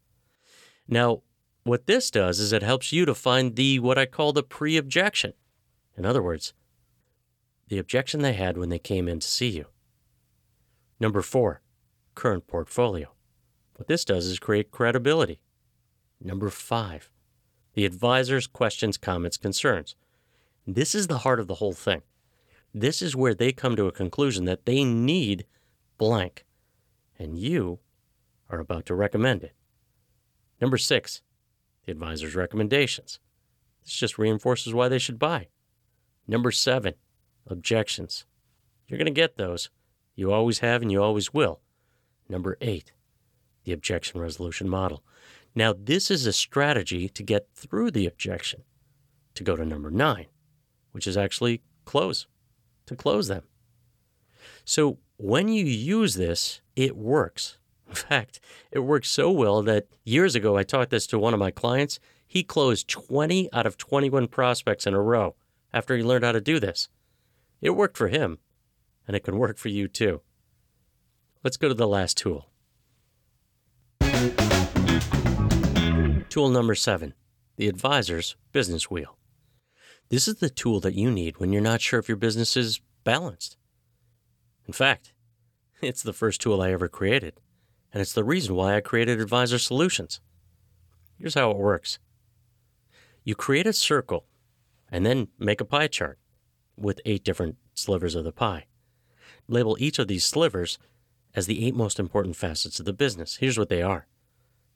Now, 0.89 1.23
what 1.63 1.87
this 1.87 2.11
does 2.11 2.39
is 2.39 2.53
it 2.53 2.63
helps 2.63 2.93
you 2.93 3.05
to 3.05 3.15
find 3.15 3.57
the 3.57 3.79
what 3.79 3.99
I 3.99 4.07
call 4.07 4.33
the 4.33 4.43
pre 4.43 4.77
objection. 4.77 5.33
In 5.97 6.05
other 6.05 6.23
words, 6.23 6.53
the 7.69 7.79
objection 7.79 8.21
they 8.21 8.35
had 8.35 8.59
when 8.59 8.69
they 8.69 8.79
came 8.79 9.09
in 9.09 9.21
to 9.21 9.27
see 9.27 9.49
you. 9.49 9.67
Number 11.01 11.23
four, 11.23 11.63
current 12.15 12.47
portfolio. 12.47 13.09
What 13.75 13.89
this 13.89 14.05
does 14.05 14.27
is 14.27 14.39
create 14.39 14.71
credibility. 14.71 15.41
Number 16.21 16.49
five, 16.49 17.11
the 17.75 17.85
advisor's 17.85 18.47
questions, 18.47 18.97
comments, 18.97 19.37
concerns. 19.37 19.97
This 20.67 20.95
is 20.95 21.07
the 21.07 21.19
heart 21.19 21.41
of 21.41 21.47
the 21.47 21.57
whole 21.57 21.75
thing. 21.75 22.03
This 22.73 23.03
is 23.03 23.15
where 23.15 23.35
they 23.35 23.53
come 23.53 23.77
to 23.77 23.87
a 23.87 23.93
conclusion 23.93 24.45
that 24.47 24.67
they 24.67 24.85
need 24.85 25.47
blank, 25.99 26.45
and 27.19 27.39
you 27.39 27.81
are 28.51 28.61
about 28.61 28.87
to 28.87 28.95
recommend 28.95 29.43
it. 29.43 29.55
Number 30.61 30.79
six, 30.79 31.23
the 31.85 31.93
advisor's 31.93 32.35
recommendations. 32.35 33.21
This 33.85 33.95
just 33.95 34.19
reinforces 34.19 34.75
why 34.75 34.89
they 34.89 34.99
should 34.99 35.19
buy. 35.19 35.49
Number 36.29 36.51
seven, 36.51 36.95
objections. 37.47 38.25
You're 38.89 38.99
going 38.99 39.07
to 39.07 39.13
get 39.13 39.37
those. 39.37 39.71
You 40.15 40.33
always 40.33 40.61
have 40.61 40.83
and 40.83 40.91
you 40.91 41.03
always 41.03 41.33
will. 41.33 41.61
Number 42.29 42.57
eight, 42.61 42.93
the 43.65 43.73
objection 43.73 44.21
resolution 44.21 44.69
model. 44.69 45.05
Now, 45.55 45.75
this 45.77 46.11
is 46.11 46.27
a 46.27 46.33
strategy 46.33 47.09
to 47.09 47.23
get 47.23 47.49
through 47.55 47.93
the 47.93 48.07
objection. 48.07 48.63
To 49.35 49.45
go 49.45 49.55
to 49.55 49.65
number 49.67 49.91
nine, 49.91 50.27
which 50.93 51.07
is 51.07 51.17
actually 51.17 51.63
close, 51.85 52.27
to 52.87 52.97
close 52.97 53.29
them. 53.29 53.43
So 54.65 54.99
when 55.19 55.49
you 55.49 55.65
use 55.65 56.15
this, 56.15 56.63
it 56.75 56.97
works. 56.97 57.59
In 57.89 57.95
fact, 57.95 58.41
it 58.73 58.81
works 58.81 59.09
so 59.09 59.31
well 59.31 59.63
that 59.63 59.87
years 60.05 60.35
ago 60.35 60.57
I 60.57 60.63
taught 60.63 60.91
this 60.91 61.07
to 61.09 61.19
one 61.19 61.35
of 61.35 61.41
my 61.41 61.51
clients. 61.51 62.01
He 62.27 62.43
closed 62.43 62.89
20 62.89 63.53
out 63.53 63.67
of 63.67 63.77
21 63.77 64.27
prospects 64.29 64.87
in 64.87 64.95
a 64.95 65.01
row 65.01 65.37
after 65.73 65.97
he 65.97 66.03
learned 66.03 66.25
how 66.25 66.33
to 66.33 66.41
do 66.41 66.59
this. 66.61 66.89
It 67.61 67.71
worked 67.71 67.97
for 67.97 68.09
him, 68.09 68.39
and 69.07 69.17
it 69.17 69.25
can 69.25 69.39
work 69.39 69.59
for 69.59 69.69
you 69.69 69.89
too. 69.89 70.21
Let's 71.43 71.57
go 71.57 71.69
to 71.69 71.75
the 71.75 71.89
last 71.89 72.17
tool. 72.17 72.51
Tool 76.29 76.49
number 76.51 76.75
seven 76.75 77.15
the 77.57 77.69
advisor's 77.69 78.37
business 78.53 78.91
wheel. 78.91 79.17
This 80.11 80.29
is 80.29 80.37
the 80.37 80.51
tool 80.51 80.79
that 80.81 80.95
you 80.95 81.11
need 81.11 81.39
when 81.39 81.53
you're 81.53 81.63
not 81.63 81.81
sure 81.81 81.99
if 81.99 82.09
your 82.09 82.17
business 82.17 82.57
is 82.57 82.81
balanced. 83.03 83.57
In 84.67 84.73
fact, 84.73 85.13
it's 85.81 86.03
the 86.03 86.13
first 86.13 86.41
tool 86.41 86.61
I 86.61 86.73
ever 86.73 86.89
created, 86.89 87.41
and 87.93 88.01
it's 88.01 88.13
the 88.13 88.25
reason 88.25 88.55
why 88.55 88.77
I 88.77 88.81
created 88.81 89.21
Advisor 89.21 89.59
Solutions. 89.59 90.21
Here's 91.19 91.35
how 91.35 91.51
it 91.51 91.57
works 91.57 91.99
you 93.25 93.35
create 93.35 93.67
a 93.67 93.73
circle 93.73 94.27
and 94.91 95.05
then 95.05 95.29
make 95.39 95.61
a 95.61 95.65
pie 95.65 95.89
chart 95.89 96.19
with 96.77 97.01
eight 97.05 97.25
different 97.25 97.57
slivers 97.75 98.15
of 98.15 98.25
the 98.25 98.33
pie. 98.33 98.67
Label 99.49 99.77
each 99.79 99.99
of 99.99 100.09
these 100.09 100.25
slivers 100.25 100.79
as 101.35 101.47
the 101.47 101.67
eight 101.67 101.75
most 101.75 101.99
important 101.99 102.37
facets 102.37 102.79
of 102.81 102.87
the 102.87 102.93
business. 102.93 103.37
Here's 103.37 103.59
what 103.59 103.69
they 103.69 103.83
are 103.83 104.07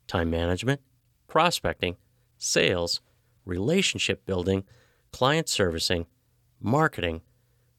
time 0.07 0.29
management, 0.29 0.81
prospecting, 1.27 1.95
sales, 2.37 3.01
relationship 3.45 4.25
building, 4.25 4.63
client 5.11 5.47
servicing, 5.47 6.05
marketing, 6.59 7.21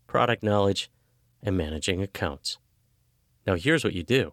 product 0.06 0.42
knowledge, 0.42 0.90
and 1.42 1.56
managing 1.56 2.02
accounts. 2.02 2.58
Now, 3.46 3.54
here's 3.54 3.84
what 3.84 3.94
you 3.94 4.02
do 4.02 4.32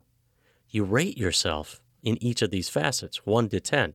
you 0.70 0.84
rate 0.84 1.18
yourself 1.18 1.82
in 2.04 2.22
each 2.24 2.42
of 2.42 2.52
these 2.52 2.70
facets 2.70 3.26
1 3.26 3.50
to 3.50 3.60
10, 3.60 3.94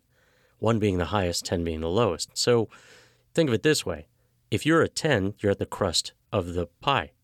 1 0.58 0.78
being 0.78 0.98
the 0.98 1.06
highest, 1.06 1.44
10 1.44 1.64
being 1.64 1.80
the 1.80 1.88
lowest. 1.88 2.36
So 2.36 2.68
think 3.34 3.48
of 3.48 3.54
it 3.54 3.62
this 3.62 3.84
way 3.84 4.06
If 4.50 4.64
you're 4.64 4.82
a 4.82 4.88
10, 4.88 5.34
you're 5.38 5.52
at 5.52 5.58
the 5.58 5.66
crust 5.66 6.12
of 6.32 6.54
the 6.54 6.66
pie. 6.80 7.12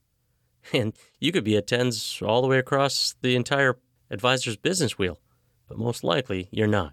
And 0.74 0.92
you 1.18 1.32
could 1.32 1.44
be 1.44 1.56
a 1.56 1.62
10s 1.62 2.20
all 2.26 2.42
the 2.42 2.48
way 2.48 2.58
across 2.58 3.14
the 3.22 3.34
entire 3.34 3.78
advisor's 4.10 4.58
business 4.58 4.98
wheel, 4.98 5.18
but 5.66 5.78
most 5.78 6.04
likely 6.04 6.48
you're 6.52 6.66
not. 6.66 6.92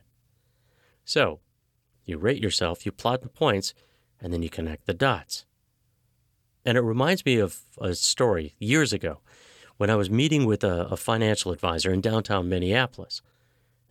So, 1.03 1.41
you 2.05 2.17
rate 2.17 2.41
yourself, 2.41 2.85
you 2.85 2.93
plot 2.93 3.21
the 3.21 3.27
points, 3.27 3.73
and 4.21 4.31
then 4.31 4.41
you 4.41 4.49
connect 4.49 4.85
the 4.85 4.93
dots. 4.93 5.45
And 6.63 6.77
it 6.77 6.81
reminds 6.81 7.25
me 7.25 7.39
of 7.39 7.59
a 7.79 7.93
story 7.93 8.55
years 8.57 8.93
ago 8.93 9.19
when 9.75 9.89
I 9.89 9.95
was 9.95 10.09
meeting 10.09 10.45
with 10.45 10.63
a, 10.63 10.87
a 10.87 10.97
financial 10.97 11.51
advisor 11.51 11.91
in 11.91 11.99
downtown 11.99 12.49
Minneapolis. 12.49 13.21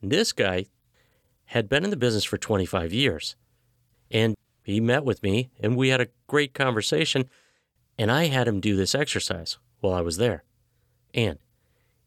And 0.00 0.10
this 0.10 0.32
guy 0.32 0.66
had 1.46 1.68
been 1.68 1.84
in 1.84 1.90
the 1.90 1.96
business 1.96 2.24
for 2.24 2.38
25 2.38 2.92
years. 2.92 3.36
And 4.10 4.34
he 4.66 4.80
met 4.80 5.04
with 5.04 5.22
me, 5.22 5.48
and 5.60 5.76
we 5.76 5.90
had 5.90 6.00
a 6.00 6.08
great 6.26 6.52
conversation. 6.52 7.30
And 7.96 8.10
I 8.10 8.24
had 8.26 8.48
him 8.48 8.58
do 8.58 8.74
this 8.74 8.96
exercise 8.96 9.58
while 9.78 9.94
I 9.94 10.00
was 10.00 10.16
there. 10.16 10.42
And 11.14 11.38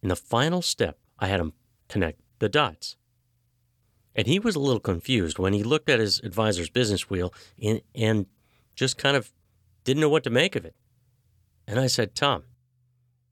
in 0.04 0.10
the 0.10 0.18
final 0.18 0.62
step, 0.62 0.98
I 1.18 1.28
had 1.28 1.40
him 1.40 1.54
connect 1.88 2.20
the 2.40 2.50
dots. 2.50 2.98
And 4.14 4.28
he 4.28 4.40
was 4.40 4.58
a 4.58 4.60
little 4.60 4.82
confused 4.82 5.40
when 5.40 5.54
he 5.54 5.64
looked 5.64 5.90
at 5.90 6.02
his 6.02 6.20
advisor's 6.20 6.70
business 6.70 7.10
wheel 7.10 7.34
and, 7.64 7.80
and 7.96 8.26
just 8.76 8.98
kind 8.98 9.16
of 9.16 9.32
didn't 9.86 10.02
know 10.02 10.10
what 10.10 10.26
to 10.26 10.30
make 10.30 10.58
of 10.58 10.66
it. 10.66 10.76
And 11.66 11.80
I 11.80 11.88
said, 11.88 12.14
Tom, 12.14 12.44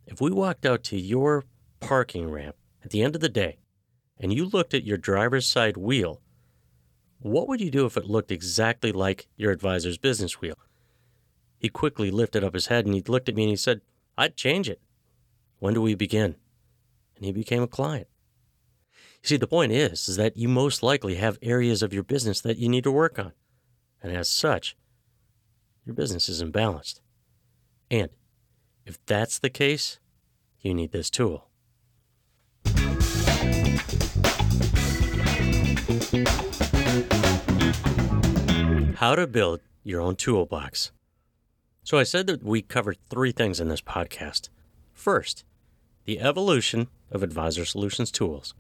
if 0.06 0.22
we 0.22 0.32
walked 0.32 0.66
out 0.66 0.86
to 0.86 0.98
your 0.98 1.44
parking 1.82 2.32
ramp 2.32 2.56
at 2.82 2.92
the 2.92 3.04
end 3.04 3.14
of 3.14 3.20
the 3.20 3.28
day 3.28 3.58
and 4.18 4.32
you 4.32 4.46
looked 4.46 4.74
at 4.74 4.86
your 4.86 4.98
driver's 4.98 5.46
side 5.46 5.76
wheel, 5.76 6.22
what 7.20 7.48
would 7.48 7.62
you 7.62 7.72
do 7.72 7.86
if 7.86 7.98
it 7.98 8.06
looked 8.06 8.32
exactly 8.32 8.92
like 8.92 9.28
your 9.36 9.52
advisor's 9.52 9.98
business 9.98 10.40
wheel? 10.40 10.56
He 11.58 11.70
quickly 11.70 12.12
lifted 12.12 12.44
up 12.44 12.54
his 12.54 12.68
head 12.68 12.86
and 12.86 12.94
he 12.94 13.02
looked 13.02 13.28
at 13.28 13.36
me 13.36 13.44
and 13.44 13.50
he 13.50 13.56
said, 13.56 13.82
I'd 14.18 14.36
change 14.36 14.70
it. 14.70 14.80
When 15.60 15.74
do 15.74 15.82
we 15.82 15.96
begin? 15.96 16.36
And 17.16 17.26
he 17.26 17.32
became 17.32 17.64
a 17.64 17.68
client. 17.68 18.08
You 19.24 19.30
see, 19.30 19.38
the 19.38 19.48
point 19.48 19.72
is, 19.72 20.08
is 20.08 20.16
that 20.18 20.38
you 20.38 20.48
most 20.48 20.84
likely 20.84 21.16
have 21.16 21.40
areas 21.42 21.82
of 21.82 21.94
your 21.94 22.04
business 22.04 22.42
that 22.42 22.58
you 22.58 22.70
need 22.70 22.84
to 22.84 22.92
work 22.92 23.18
on. 23.18 23.34
And 24.04 24.16
as 24.16 24.30
such, 24.30 24.78
your 25.86 25.96
business 25.96 26.30
is 26.30 26.44
imbalanced. 26.44 27.02
And 27.90 28.10
if 28.86 29.04
that's 29.06 29.40
the 29.40 29.50
case, 29.50 30.00
you 30.62 30.74
need 30.74 30.92
this 30.92 31.10
tool. 31.10 31.50
How 38.98 39.14
to 39.14 39.28
build 39.28 39.62
your 39.84 40.02
own 40.02 40.16
toolbox. 40.16 40.92
So, 41.84 42.00
I 42.00 42.04
said 42.04 42.26
that 42.26 42.42
we 42.42 42.64
covered 42.64 42.98
three 43.12 43.32
things 43.32 43.60
in 43.60 43.68
this 43.68 43.80
podcast. 43.80 44.50
First, 44.92 45.46
the 46.06 46.20
evolution 46.20 46.88
of 47.12 47.22
Advisor 47.22 47.64
Solutions 47.64 48.10
tools. 48.10 48.56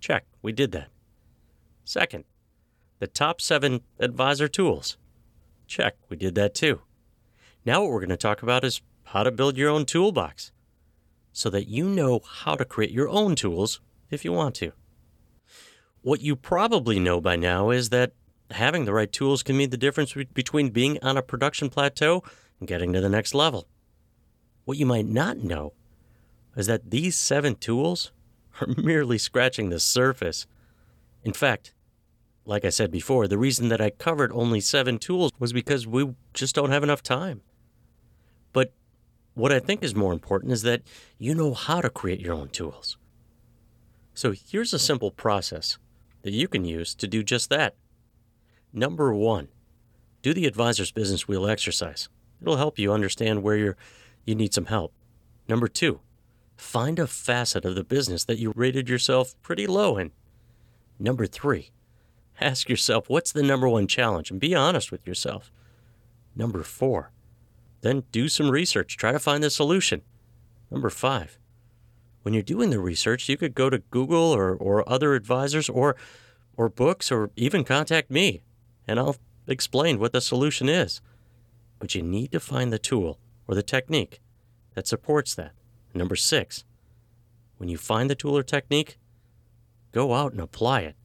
Check, 0.00 0.24
we 0.40 0.52
did 0.52 0.72
that. 0.72 0.88
Second, 1.84 2.24
the 3.00 3.06
top 3.06 3.42
seven 3.42 3.82
advisor 3.98 4.48
tools. 4.48 4.96
Check, 5.66 5.98
we 6.08 6.16
did 6.16 6.34
that 6.36 6.54
too. 6.54 6.80
Now, 7.66 7.82
what 7.82 7.90
we're 7.90 8.00
going 8.00 8.08
to 8.08 8.16
talk 8.16 8.42
about 8.42 8.64
is 8.64 8.80
how 9.04 9.24
to 9.24 9.30
build 9.30 9.58
your 9.58 9.68
own 9.68 9.84
toolbox 9.84 10.52
so 11.34 11.50
that 11.50 11.68
you 11.68 11.84
know 11.84 12.22
how 12.26 12.56
to 12.56 12.64
create 12.64 12.92
your 12.92 13.10
own 13.10 13.34
tools 13.36 13.82
if 14.08 14.24
you 14.24 14.32
want 14.32 14.54
to. 14.54 14.72
What 16.00 16.22
you 16.22 16.34
probably 16.34 16.98
know 16.98 17.20
by 17.20 17.36
now 17.36 17.68
is 17.68 17.90
that 17.90 18.14
having 18.52 18.84
the 18.84 18.92
right 18.92 19.10
tools 19.10 19.42
can 19.42 19.56
mean 19.56 19.70
the 19.70 19.76
difference 19.76 20.14
between 20.34 20.70
being 20.70 20.98
on 21.02 21.16
a 21.16 21.22
production 21.22 21.68
plateau 21.68 22.22
and 22.58 22.68
getting 22.68 22.92
to 22.92 23.00
the 23.00 23.08
next 23.08 23.34
level. 23.34 23.66
What 24.64 24.78
you 24.78 24.86
might 24.86 25.06
not 25.06 25.38
know 25.38 25.72
is 26.56 26.66
that 26.66 26.90
these 26.90 27.16
seven 27.16 27.54
tools 27.54 28.12
are 28.60 28.68
merely 28.76 29.18
scratching 29.18 29.70
the 29.70 29.80
surface. 29.80 30.46
In 31.22 31.32
fact, 31.32 31.74
like 32.44 32.64
I 32.64 32.70
said 32.70 32.90
before, 32.90 33.28
the 33.28 33.38
reason 33.38 33.68
that 33.68 33.80
I 33.80 33.90
covered 33.90 34.32
only 34.32 34.60
seven 34.60 34.98
tools 34.98 35.30
was 35.38 35.52
because 35.52 35.86
we 35.86 36.14
just 36.34 36.54
don't 36.54 36.70
have 36.70 36.82
enough 36.82 37.02
time. 37.02 37.42
But 38.52 38.72
what 39.34 39.52
I 39.52 39.60
think 39.60 39.82
is 39.82 39.94
more 39.94 40.12
important 40.12 40.52
is 40.52 40.62
that 40.62 40.82
you 41.18 41.34
know 41.34 41.54
how 41.54 41.80
to 41.80 41.90
create 41.90 42.20
your 42.20 42.34
own 42.34 42.48
tools. 42.48 42.96
So 44.14 44.32
here's 44.32 44.74
a 44.74 44.78
simple 44.78 45.10
process 45.10 45.78
that 46.22 46.32
you 46.32 46.48
can 46.48 46.64
use 46.64 46.94
to 46.96 47.06
do 47.06 47.22
just 47.22 47.48
that. 47.50 47.74
Number 48.72 49.12
one, 49.12 49.48
do 50.22 50.32
the 50.32 50.46
advisor's 50.46 50.92
business 50.92 51.26
wheel 51.26 51.46
exercise. 51.48 52.08
It'll 52.40 52.56
help 52.56 52.78
you 52.78 52.92
understand 52.92 53.42
where 53.42 53.56
you're, 53.56 53.76
you 54.24 54.34
need 54.34 54.54
some 54.54 54.66
help. 54.66 54.92
Number 55.48 55.66
two, 55.66 56.00
find 56.56 56.98
a 56.98 57.06
facet 57.06 57.64
of 57.64 57.74
the 57.74 57.84
business 57.84 58.24
that 58.24 58.38
you 58.38 58.52
rated 58.54 58.88
yourself 58.88 59.34
pretty 59.42 59.66
low 59.66 59.96
in. 59.96 60.12
Number 60.98 61.26
three, 61.26 61.70
ask 62.40 62.68
yourself 62.68 63.08
what's 63.08 63.32
the 63.32 63.42
number 63.42 63.68
one 63.68 63.86
challenge 63.86 64.30
and 64.30 64.38
be 64.38 64.54
honest 64.54 64.92
with 64.92 65.06
yourself. 65.06 65.50
Number 66.36 66.62
four, 66.62 67.10
then 67.80 68.04
do 68.12 68.28
some 68.28 68.50
research, 68.50 68.96
try 68.96 69.10
to 69.10 69.18
find 69.18 69.42
the 69.42 69.50
solution. 69.50 70.02
Number 70.70 70.90
five, 70.90 71.38
when 72.22 72.34
you're 72.34 72.42
doing 72.42 72.70
the 72.70 72.78
research, 72.78 73.28
you 73.28 73.36
could 73.36 73.54
go 73.54 73.68
to 73.70 73.78
Google 73.78 74.32
or, 74.32 74.54
or 74.54 74.88
other 74.88 75.14
advisors 75.14 75.68
or, 75.68 75.96
or 76.56 76.68
books 76.68 77.10
or 77.10 77.30
even 77.34 77.64
contact 77.64 78.10
me 78.10 78.42
and 78.86 78.98
I'll 78.98 79.16
explain 79.46 79.98
what 79.98 80.12
the 80.12 80.20
solution 80.20 80.68
is. 80.68 81.00
But 81.78 81.94
you 81.94 82.02
need 82.02 82.32
to 82.32 82.40
find 82.40 82.72
the 82.72 82.78
tool 82.78 83.18
or 83.46 83.54
the 83.54 83.62
technique 83.62 84.20
that 84.74 84.86
supports 84.86 85.34
that. 85.34 85.52
Number 85.94 86.16
six, 86.16 86.64
when 87.56 87.68
you 87.68 87.76
find 87.76 88.08
the 88.08 88.14
tool 88.14 88.36
or 88.36 88.42
technique, 88.42 88.98
go 89.92 90.14
out 90.14 90.32
and 90.32 90.40
apply 90.40 90.80
it. 90.80 90.96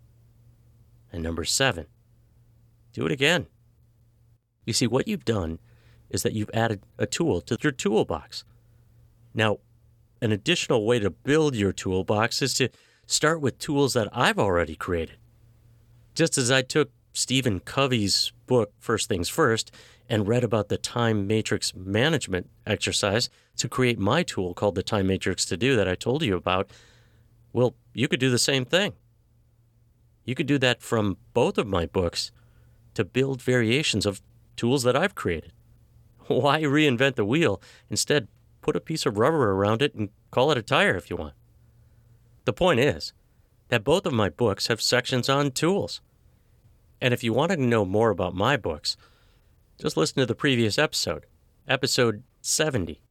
And 1.11 1.23
number 1.23 1.43
seven, 1.43 1.87
do 2.93 3.05
it 3.05 3.11
again. 3.11 3.47
You 4.65 4.73
see, 4.73 4.87
what 4.87 5.07
you've 5.07 5.25
done 5.25 5.59
is 6.09 6.23
that 6.23 6.33
you've 6.33 6.51
added 6.53 6.81
a 6.97 7.05
tool 7.05 7.41
to 7.41 7.57
your 7.61 7.71
toolbox. 7.71 8.43
Now, 9.33 9.59
an 10.21 10.31
additional 10.31 10.85
way 10.85 10.99
to 10.99 11.09
build 11.09 11.55
your 11.55 11.73
toolbox 11.73 12.41
is 12.41 12.53
to 12.55 12.69
start 13.05 13.41
with 13.41 13.59
tools 13.59 13.93
that 13.93 14.09
I've 14.11 14.39
already 14.39 14.75
created. 14.75 15.17
Just 16.13 16.37
as 16.37 16.49
I 16.49 16.61
took 16.61 16.91
Stephen 17.15 17.61
Covey's 17.61 18.33
book, 18.45 18.73
First 18.77 19.07
Things 19.07 19.29
First, 19.29 19.71
and 20.09 20.27
read 20.27 20.43
about 20.43 20.67
the 20.67 20.77
time 20.77 21.25
matrix 21.25 21.73
management 21.73 22.49
exercise 22.67 23.29
to 23.55 23.69
create 23.69 23.97
my 23.97 24.21
tool 24.21 24.53
called 24.53 24.75
the 24.75 24.83
time 24.83 25.07
matrix 25.07 25.45
to 25.45 25.55
do 25.55 25.77
that 25.77 25.87
I 25.87 25.95
told 25.95 26.23
you 26.23 26.35
about, 26.35 26.69
well, 27.53 27.73
you 27.93 28.09
could 28.09 28.19
do 28.19 28.29
the 28.29 28.37
same 28.37 28.65
thing. 28.65 28.93
You 30.25 30.35
could 30.35 30.45
do 30.45 30.57
that 30.57 30.81
from 30.81 31.15
both 31.33 31.57
of 31.57 31.65
my 31.65 31.85
books 31.85 32.33
to 32.95 33.05
build 33.05 33.41
variations 33.41 34.05
of 34.05 34.21
tools 34.57 34.83
that 34.83 34.97
I've 34.97 35.15
created. 35.15 35.53
Why 36.27 36.63
reinvent 36.63 37.15
the 37.15 37.23
wheel? 37.23 37.61
Instead, 37.89 38.27
put 38.61 38.75
a 38.75 38.81
piece 38.81 39.05
of 39.05 39.17
rubber 39.17 39.51
around 39.51 39.81
it 39.81 39.95
and 39.95 40.09
call 40.31 40.51
it 40.51 40.57
a 40.57 40.61
tire 40.61 40.97
if 40.97 41.09
you 41.09 41.15
want. 41.15 41.33
The 42.43 42.53
point 42.53 42.81
is 42.81 43.13
that 43.69 43.85
both 43.85 44.05
of 44.05 44.11
my 44.11 44.27
books 44.27 44.67
have 44.67 44.81
sections 44.81 45.29
on 45.29 45.51
tools. 45.51 46.01
And 47.01 47.13
if 47.13 47.23
you 47.23 47.33
want 47.33 47.51
to 47.51 47.57
know 47.57 47.85
more 47.85 48.09
about 48.09 48.35
my 48.35 48.57
books, 48.57 48.95
just 49.79 49.97
listen 49.97 50.17
to 50.17 50.25
the 50.25 50.35
previous 50.35 50.77
episode, 50.77 51.25
episode 51.67 52.23
70 52.41 53.01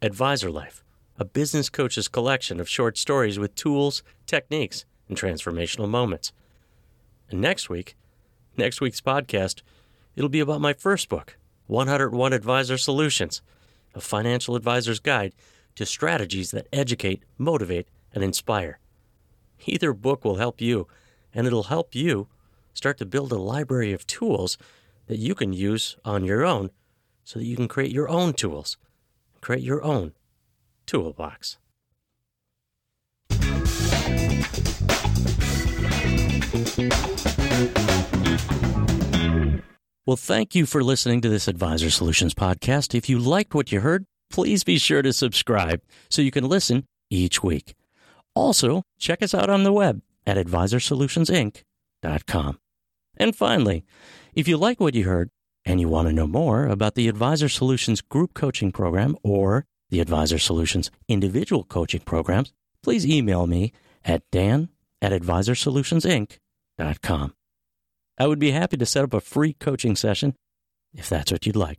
Advisor 0.00 0.50
Life, 0.50 0.82
a 1.18 1.24
business 1.24 1.68
coach's 1.68 2.08
collection 2.08 2.60
of 2.60 2.68
short 2.68 2.96
stories 2.96 3.38
with 3.38 3.54
tools, 3.54 4.02
techniques, 4.26 4.84
and 5.08 5.18
transformational 5.18 5.88
moments. 5.88 6.32
And 7.30 7.40
next 7.40 7.68
week, 7.68 7.96
next 8.56 8.80
week's 8.80 9.00
podcast, 9.00 9.60
it'll 10.16 10.30
be 10.30 10.40
about 10.40 10.60
my 10.60 10.72
first 10.72 11.08
book, 11.08 11.36
101 11.66 12.32
Advisor 12.32 12.78
Solutions, 12.78 13.42
a 13.94 14.00
financial 14.00 14.56
advisor's 14.56 15.00
guide 15.00 15.34
to 15.74 15.84
strategies 15.84 16.50
that 16.52 16.68
educate, 16.72 17.22
motivate, 17.36 17.88
and 18.14 18.24
inspire. 18.24 18.78
Either 19.66 19.92
book 19.92 20.24
will 20.24 20.36
help 20.36 20.60
you, 20.60 20.88
and 21.34 21.46
it'll 21.46 21.64
help 21.64 21.94
you 21.94 22.28
start 22.78 22.96
to 22.96 23.04
build 23.04 23.30
a 23.32 23.38
library 23.38 23.92
of 23.92 24.06
tools 24.06 24.56
that 25.08 25.18
you 25.18 25.34
can 25.34 25.52
use 25.52 25.96
on 26.04 26.24
your 26.24 26.46
own 26.46 26.70
so 27.24 27.40
that 27.40 27.44
you 27.44 27.56
can 27.56 27.66
create 27.66 27.90
your 27.90 28.08
own 28.08 28.32
tools, 28.32 28.76
create 29.40 29.64
your 29.64 29.82
own 29.82 30.12
toolbox. 30.86 31.58
Well, 40.06 40.16
thank 40.16 40.54
you 40.54 40.64
for 40.64 40.84
listening 40.84 41.20
to 41.22 41.28
this 41.28 41.48
Advisor 41.48 41.90
Solutions 41.90 42.32
podcast. 42.32 42.94
If 42.94 43.08
you 43.08 43.18
liked 43.18 43.54
what 43.54 43.72
you 43.72 43.80
heard, 43.80 44.04
please 44.30 44.62
be 44.62 44.78
sure 44.78 45.02
to 45.02 45.12
subscribe 45.12 45.82
so 46.08 46.22
you 46.22 46.30
can 46.30 46.48
listen 46.48 46.86
each 47.10 47.42
week. 47.42 47.74
Also, 48.36 48.84
check 49.00 49.20
us 49.20 49.34
out 49.34 49.50
on 49.50 49.64
the 49.64 49.72
web 49.72 50.00
at 50.26 50.36
advisorsolutionsinc.com. 50.36 52.58
And 53.18 53.36
finally, 53.36 53.84
if 54.34 54.48
you 54.48 54.56
like 54.56 54.80
what 54.80 54.94
you 54.94 55.04
heard 55.04 55.28
and 55.64 55.80
you 55.80 55.88
want 55.88 56.08
to 56.08 56.14
know 56.14 56.26
more 56.26 56.66
about 56.66 56.94
the 56.94 57.08
Advisor 57.08 57.48
Solutions 57.48 58.00
group 58.00 58.32
coaching 58.32 58.72
program 58.72 59.16
or 59.22 59.66
the 59.90 60.00
Advisor 60.00 60.38
Solutions 60.38 60.90
individual 61.08 61.64
coaching 61.64 62.00
programs, 62.00 62.54
please 62.82 63.06
email 63.06 63.46
me 63.46 63.72
at 64.04 64.22
dan 64.30 64.68
at 65.02 65.12
advisorsolutionsinc.com. 65.12 67.34
I 68.20 68.26
would 68.26 68.38
be 68.38 68.52
happy 68.52 68.76
to 68.76 68.86
set 68.86 69.04
up 69.04 69.14
a 69.14 69.20
free 69.20 69.52
coaching 69.52 69.94
session 69.96 70.36
if 70.94 71.08
that's 71.08 71.32
what 71.32 71.46
you'd 71.46 71.56
like. 71.56 71.78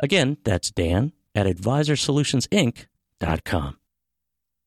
Again, 0.00 0.36
that's 0.44 0.70
dan 0.70 1.12
at 1.34 1.46
advisorsolutionsinc.com. 1.46 3.78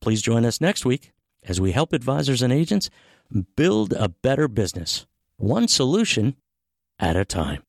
Please 0.01 0.21
join 0.21 0.45
us 0.45 0.61
next 0.61 0.85
week 0.85 1.11
as 1.43 1.59
we 1.61 1.71
help 1.71 1.93
advisors 1.93 2.41
and 2.41 2.51
agents 2.53 2.89
build 3.55 3.93
a 3.93 4.09
better 4.09 4.47
business, 4.47 5.05
one 5.41 5.67
solution 5.67 6.35
at 6.99 7.15
a 7.15 7.25
time. 7.25 7.63